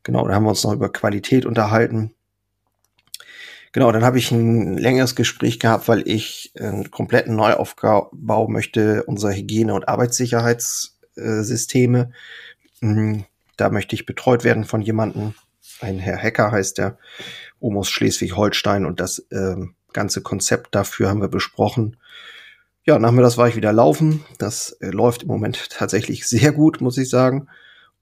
Genau, 0.04 0.28
da 0.28 0.36
haben 0.36 0.43
wir 0.43 0.49
uns 0.49 0.65
noch 0.65 0.73
über 0.73 0.91
Qualität 0.91 1.45
unterhalten 1.45 2.12
Genau, 3.75 3.91
dann 3.91 4.05
habe 4.05 4.17
ich 4.17 4.31
ein 4.31 4.77
längeres 4.77 5.15
Gespräch 5.17 5.59
gehabt, 5.59 5.89
weil 5.89 6.07
ich 6.07 6.53
einen 6.57 6.91
kompletten 6.91 7.35
Neuaufbau 7.35 8.47
möchte 8.47 9.03
unserer 9.03 9.33
Hygiene- 9.33 9.73
und 9.73 9.89
Arbeitssicherheitssysteme. 9.89 12.11
Mhm, 12.79 13.25
da 13.57 13.69
möchte 13.69 13.93
ich 13.93 14.05
betreut 14.05 14.45
werden 14.45 14.63
von 14.63 14.81
jemandem. 14.81 15.33
Ein 15.81 15.99
Herr 15.99 16.17
Hacker 16.17 16.53
heißt 16.53 16.77
der, 16.77 16.97
Omos 17.59 17.89
Schleswig-Holstein 17.89 18.85
und 18.85 19.01
das 19.01 19.19
äh, 19.29 19.57
ganze 19.91 20.21
Konzept 20.21 20.73
dafür 20.73 21.09
haben 21.09 21.19
wir 21.19 21.27
besprochen. 21.27 21.97
Ja, 22.85 22.97
nachmittags 22.97 23.38
war 23.38 23.49
ich 23.49 23.57
wieder 23.57 23.73
laufen. 23.73 24.23
Das 24.38 24.71
äh, 24.79 24.88
läuft 24.88 25.23
im 25.23 25.27
Moment 25.27 25.69
tatsächlich 25.71 26.29
sehr 26.29 26.53
gut, 26.53 26.79
muss 26.79 26.97
ich 26.97 27.09
sagen. 27.09 27.49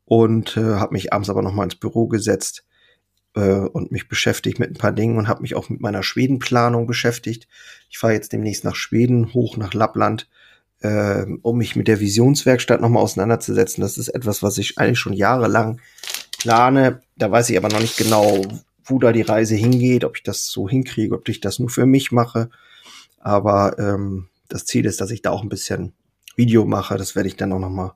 Und 0.05 0.55
äh, 0.55 0.75
habe 0.75 0.93
mich 0.93 1.13
abends 1.13 1.31
aber 1.31 1.41
noch 1.41 1.53
mal 1.53 1.63
ins 1.63 1.77
Büro 1.77 2.07
gesetzt 2.07 2.63
äh, 3.36 3.41
und 3.41 3.91
mich 3.91 4.08
beschäftigt 4.08 4.60
mit 4.60 4.72
ein 4.72 4.78
paar 4.78 4.91
Dingen 4.91 5.17
und 5.17 5.28
habe 5.28 5.41
mich 5.41 5.56
auch 5.56 5.69
mit 5.69 5.82
meiner 5.82 6.04
Schwedenplanung 6.04 6.88
beschäftigt. 6.88 7.48
Ich 7.89 7.98
fahre 7.98 8.13
jetzt 8.13 8.34
demnächst 8.34 8.63
nach 8.63 8.76
Schweden, 8.76 9.34
hoch 9.34 9.58
nach 9.58 9.74
Lappland, 9.74 10.30
äh, 10.82 11.26
um 11.41 11.58
mich 11.58 11.76
mit 11.76 11.88
der 11.88 12.00
Visionswerkstatt 12.00 12.82
nochmal 12.82 13.04
auseinanderzusetzen. 13.04 13.82
Das 13.82 13.98
ist 13.98 14.10
etwas, 14.10 14.43
was 14.43 14.58
ich 14.58 14.78
eigentlich 14.78 15.00
schon 15.00 15.13
jahrelang 15.13 15.80
plane. 16.39 17.02
Da 17.15 17.32
weiß 17.32 17.50
ich 17.50 17.58
aber 17.58 17.69
noch 17.69 17.80
nicht 17.82 17.98
genau, 17.98 18.41
wo 18.86 19.00
da 19.00 19.12
die 19.12 19.22
Reise 19.22 19.56
hingeht, 19.56 20.04
ob 20.04 20.17
ich 20.17 20.24
das 20.24 20.48
so 20.48 20.67
hinkriege, 20.67 21.15
ob 21.15 21.28
ich 21.30 21.39
das 21.39 21.60
nur 21.60 21.69
für 21.69 21.86
mich 21.86 22.12
mache. 22.12 22.50
Aber 23.19 23.80
ähm, 23.80 24.28
das 24.50 24.65
Ziel 24.65 24.86
ist, 24.86 25.00
dass 25.02 25.12
ich 25.12 25.22
da 25.22 25.32
auch 25.32 25.41
ein 25.41 25.50
bisschen 25.50 25.93
Video 26.36 26.65
mache. 26.65 26.98
Das 26.98 27.15
werde 27.15 27.30
ich 27.30 27.38
dann 27.38 27.54
auch 27.54 27.60
noch 27.60 27.69
mal 27.69 27.93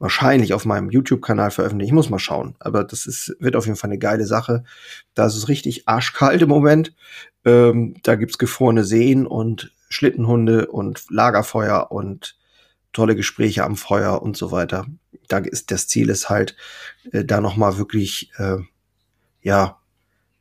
wahrscheinlich 0.00 0.54
auf 0.54 0.64
meinem 0.64 0.90
YouTube-Kanal 0.90 1.52
veröffentlichen. 1.52 1.90
Ich 1.90 1.94
muss 1.94 2.10
mal 2.10 2.18
schauen. 2.18 2.56
Aber 2.58 2.82
das 2.82 3.06
ist, 3.06 3.36
wird 3.38 3.54
auf 3.54 3.66
jeden 3.66 3.76
Fall 3.76 3.90
eine 3.90 3.98
geile 3.98 4.26
Sache. 4.26 4.64
Da 5.14 5.26
ist 5.26 5.36
es 5.36 5.48
richtig 5.48 5.86
arschkalt 5.86 6.42
im 6.42 6.48
Moment. 6.48 6.94
Ähm, 7.44 7.94
da 8.02 8.16
gibt's 8.16 8.38
gefrorene 8.38 8.82
Seen 8.82 9.26
und 9.26 9.72
Schlittenhunde 9.90 10.66
und 10.68 11.04
Lagerfeuer 11.10 11.92
und 11.92 12.36
tolle 12.92 13.14
Gespräche 13.14 13.62
am 13.62 13.76
Feuer 13.76 14.22
und 14.22 14.36
so 14.36 14.50
weiter. 14.50 14.86
Da 15.28 15.38
ist 15.38 15.70
das 15.70 15.86
Ziel 15.86 16.08
ist 16.08 16.30
halt, 16.30 16.56
äh, 17.12 17.24
da 17.24 17.42
nochmal 17.42 17.76
wirklich, 17.76 18.32
äh, 18.38 18.56
ja, 19.42 19.78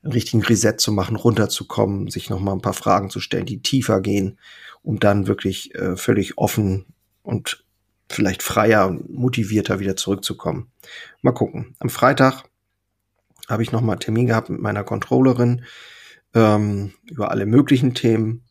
einen 0.04 0.13
richtigen 0.13 0.41
Reset 0.41 0.76
zu 0.78 0.93
machen, 0.93 1.17
runterzukommen, 1.17 2.08
sich 2.08 2.30
nochmal 2.30 2.56
ein 2.56 2.62
paar 2.62 2.74
Fragen 2.74 3.10
zu 3.10 3.19
stellen, 3.19 3.45
die 3.45 3.62
tiefer 3.62 4.00
gehen, 4.00 4.39
um 4.82 5.02
dann 5.02 5.28
wirklich 5.28 5.76
äh, 5.76 5.98
völlig 5.98 6.38
offen 6.38 6.86
und 7.24 7.65
vielleicht 8.10 8.43
freier 8.43 8.88
und 8.88 9.10
motivierter 9.10 9.80
wieder 9.80 9.95
zurückzukommen. 9.95 10.72
Mal 11.22 11.32
gucken. 11.32 11.76
Am 11.80 11.89
Freitag 11.89 12.43
habe 13.48 13.63
ich 13.63 13.72
nochmal 13.72 14.00
Termin 14.00 14.28
gehabt 14.28 14.50
mit 14.50 14.60
meiner 14.60 14.84
Controllerin 14.84 15.63
ähm, 16.34 16.93
über 17.10 17.32
alle 17.32 17.45
möglichen 17.45 17.93
Themen. 17.93 18.43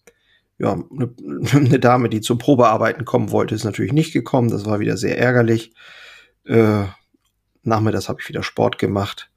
Ja, 0.58 0.72
eine, 0.72 1.14
eine 1.52 1.80
Dame, 1.80 2.08
die 2.08 2.20
zum 2.20 2.38
Probearbeiten 2.38 3.04
kommen 3.04 3.30
wollte, 3.30 3.54
ist 3.54 3.64
natürlich 3.64 3.92
nicht 3.92 4.12
gekommen. 4.12 4.50
Das 4.50 4.64
war 4.64 4.80
wieder 4.80 4.96
sehr 4.96 5.18
ärgerlich. 5.18 5.72
Äh, 6.44 6.84
nachmittags 7.62 8.08
habe 8.08 8.20
ich 8.20 8.28
wieder 8.28 8.42
Sport 8.42 8.78
gemacht. 8.78 9.30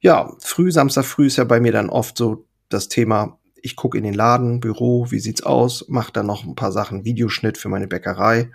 Ja, 0.00 0.32
früh, 0.38 0.72
Samstag 0.72 1.04
früh 1.04 1.26
ist 1.26 1.36
ja 1.36 1.44
bei 1.44 1.60
mir 1.60 1.72
dann 1.72 1.90
oft 1.90 2.16
so 2.16 2.46
das 2.68 2.88
Thema, 2.88 3.38
ich 3.56 3.76
gucke 3.76 3.98
in 3.98 4.04
den 4.04 4.14
Laden, 4.14 4.60
Büro, 4.60 5.10
wie 5.10 5.18
sieht's 5.18 5.42
aus, 5.42 5.86
mache 5.88 6.12
dann 6.12 6.26
noch 6.26 6.44
ein 6.44 6.54
paar 6.54 6.72
Sachen, 6.72 7.04
Videoschnitt 7.04 7.58
für 7.58 7.68
meine 7.68 7.86
Bäckerei 7.86 8.50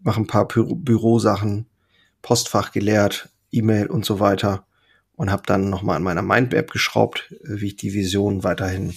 mache 0.00 0.20
ein 0.20 0.26
paar 0.26 0.46
Bü 0.48 0.74
Bürosachen, 0.74 1.66
Postfach 2.22 2.72
geleert, 2.72 3.28
E-Mail 3.50 3.86
und 3.86 4.04
so 4.04 4.20
weiter 4.20 4.66
und 5.16 5.30
habe 5.30 5.42
dann 5.46 5.70
nochmal 5.70 5.96
an 5.96 6.02
meiner 6.02 6.22
Mindmap 6.22 6.70
geschraubt, 6.70 7.34
wie 7.42 7.68
ich 7.68 7.76
die 7.76 7.94
Vision 7.94 8.44
weiterhin 8.44 8.94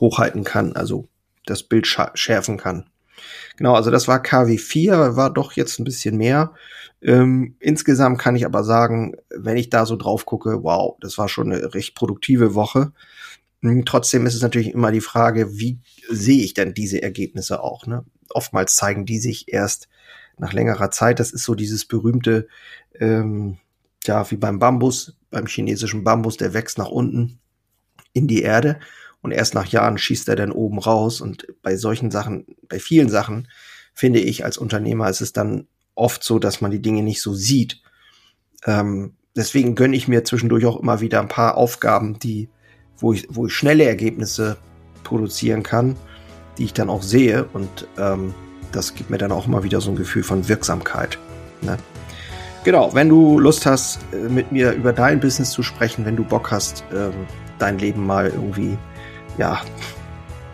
hochhalten 0.00 0.44
kann, 0.44 0.74
also 0.74 1.08
das 1.46 1.62
Bild 1.62 1.86
schärfen 1.86 2.56
kann. 2.56 2.88
Genau, 3.56 3.74
also 3.74 3.90
das 3.90 4.08
war 4.08 4.22
KW4, 4.22 5.16
war 5.16 5.32
doch 5.32 5.52
jetzt 5.52 5.78
ein 5.78 5.84
bisschen 5.84 6.16
mehr. 6.16 6.54
Ähm, 7.02 7.56
insgesamt 7.60 8.18
kann 8.18 8.36
ich 8.36 8.46
aber 8.46 8.64
sagen, 8.64 9.14
wenn 9.30 9.56
ich 9.56 9.70
da 9.70 9.86
so 9.86 9.96
drauf 9.96 10.24
gucke, 10.24 10.62
wow, 10.62 10.96
das 11.00 11.18
war 11.18 11.28
schon 11.28 11.52
eine 11.52 11.74
recht 11.74 11.94
produktive 11.94 12.54
Woche. 12.54 12.92
Hm, 13.60 13.84
trotzdem 13.84 14.26
ist 14.26 14.34
es 14.34 14.42
natürlich 14.42 14.72
immer 14.72 14.90
die 14.90 15.00
Frage, 15.00 15.58
wie 15.58 15.78
sehe 16.08 16.42
ich 16.42 16.54
denn 16.54 16.74
diese 16.74 17.02
Ergebnisse 17.02 17.62
auch? 17.62 17.86
Ne? 17.86 18.04
Oftmals 18.30 18.76
zeigen 18.76 19.04
die 19.04 19.18
sich 19.18 19.52
erst 19.52 19.88
nach 20.42 20.52
längerer 20.52 20.90
Zeit. 20.90 21.20
Das 21.20 21.30
ist 21.30 21.44
so 21.44 21.54
dieses 21.54 21.86
berühmte, 21.86 22.48
ähm, 22.98 23.58
ja, 24.04 24.28
wie 24.30 24.36
beim 24.36 24.58
Bambus, 24.58 25.16
beim 25.30 25.46
chinesischen 25.46 26.04
Bambus, 26.04 26.36
der 26.36 26.52
wächst 26.52 26.78
nach 26.78 26.88
unten 26.88 27.38
in 28.12 28.26
die 28.26 28.42
Erde 28.42 28.80
und 29.22 29.30
erst 29.30 29.54
nach 29.54 29.66
Jahren 29.66 29.98
schießt 29.98 30.28
er 30.28 30.36
dann 30.36 30.50
oben 30.50 30.80
raus. 30.80 31.20
Und 31.20 31.46
bei 31.62 31.76
solchen 31.76 32.10
Sachen, 32.10 32.44
bei 32.68 32.80
vielen 32.80 33.08
Sachen, 33.08 33.48
finde 33.94 34.18
ich 34.18 34.44
als 34.44 34.58
Unternehmer, 34.58 35.08
ist 35.08 35.20
es 35.20 35.32
dann 35.32 35.68
oft 35.94 36.24
so, 36.24 36.40
dass 36.40 36.60
man 36.60 36.72
die 36.72 36.82
Dinge 36.82 37.04
nicht 37.04 37.22
so 37.22 37.32
sieht. 37.34 37.80
Ähm, 38.66 39.14
deswegen 39.36 39.76
gönne 39.76 39.96
ich 39.96 40.08
mir 40.08 40.24
zwischendurch 40.24 40.66
auch 40.66 40.80
immer 40.80 41.00
wieder 41.00 41.20
ein 41.20 41.28
paar 41.28 41.56
Aufgaben, 41.56 42.18
die, 42.18 42.48
wo 42.96 43.12
ich, 43.12 43.28
wo 43.30 43.46
ich 43.46 43.54
schnelle 43.54 43.84
Ergebnisse 43.84 44.56
produzieren 45.04 45.62
kann, 45.62 45.94
die 46.58 46.64
ich 46.64 46.72
dann 46.72 46.90
auch 46.90 47.02
sehe 47.02 47.44
und 47.52 47.86
ähm, 47.96 48.34
das 48.72 48.94
gibt 48.94 49.10
mir 49.10 49.18
dann 49.18 49.32
auch 49.32 49.46
mal 49.46 49.62
wieder 49.62 49.80
so 49.80 49.90
ein 49.90 49.96
Gefühl 49.96 50.22
von 50.22 50.48
Wirksamkeit. 50.48 51.18
Ne? 51.60 51.76
Genau, 52.64 52.94
wenn 52.94 53.08
du 53.08 53.38
Lust 53.38 53.66
hast, 53.66 54.00
äh, 54.12 54.28
mit 54.28 54.52
mir 54.52 54.72
über 54.72 54.92
dein 54.92 55.20
Business 55.20 55.50
zu 55.50 55.62
sprechen, 55.62 56.04
wenn 56.04 56.16
du 56.16 56.24
Bock 56.24 56.50
hast, 56.50 56.84
ähm, 56.94 57.12
dein 57.58 57.78
Leben 57.78 58.06
mal 58.06 58.28
irgendwie, 58.28 58.78
ja, 59.38 59.60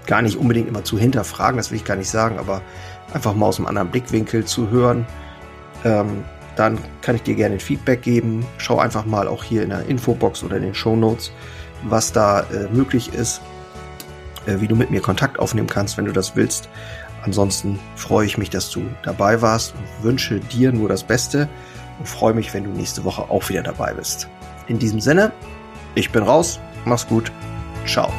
gar 0.06 0.22
nicht 0.22 0.36
unbedingt 0.36 0.68
immer 0.68 0.84
zu 0.84 0.98
hinterfragen, 0.98 1.58
das 1.58 1.70
will 1.70 1.76
ich 1.76 1.84
gar 1.84 1.96
nicht 1.96 2.08
sagen, 2.08 2.38
aber 2.38 2.62
einfach 3.12 3.34
mal 3.34 3.46
aus 3.46 3.58
einem 3.58 3.66
anderen 3.66 3.90
Blickwinkel 3.90 4.44
zu 4.44 4.70
hören, 4.70 5.06
ähm, 5.84 6.24
dann 6.56 6.78
kann 7.02 7.14
ich 7.14 7.22
dir 7.22 7.34
gerne 7.34 7.54
ein 7.54 7.60
Feedback 7.60 8.02
geben. 8.02 8.44
Schau 8.56 8.78
einfach 8.78 9.04
mal 9.04 9.28
auch 9.28 9.44
hier 9.44 9.62
in 9.62 9.68
der 9.68 9.86
Infobox 9.86 10.42
oder 10.42 10.56
in 10.56 10.62
den 10.62 10.74
Show 10.74 10.96
Notes, 10.96 11.30
was 11.84 12.12
da 12.12 12.40
äh, 12.40 12.68
möglich 12.72 13.12
ist, 13.14 13.40
äh, 14.46 14.60
wie 14.60 14.66
du 14.66 14.74
mit 14.74 14.90
mir 14.90 15.00
Kontakt 15.00 15.38
aufnehmen 15.38 15.68
kannst, 15.68 15.98
wenn 15.98 16.06
du 16.06 16.12
das 16.12 16.34
willst. 16.34 16.68
Ansonsten 17.28 17.78
freue 17.94 18.24
ich 18.24 18.38
mich, 18.38 18.48
dass 18.48 18.70
du 18.70 18.86
dabei 19.02 19.42
warst 19.42 19.74
und 19.74 20.02
wünsche 20.02 20.40
dir 20.40 20.72
nur 20.72 20.88
das 20.88 21.04
Beste 21.04 21.46
und 21.98 22.08
freue 22.08 22.32
mich, 22.32 22.54
wenn 22.54 22.64
du 22.64 22.70
nächste 22.70 23.04
Woche 23.04 23.28
auch 23.28 23.50
wieder 23.50 23.62
dabei 23.62 23.92
bist. 23.92 24.28
In 24.66 24.78
diesem 24.78 24.98
Sinne, 24.98 25.30
ich 25.94 26.10
bin 26.10 26.22
raus, 26.22 26.58
mach's 26.86 27.06
gut, 27.06 27.30
ciao. 27.84 28.10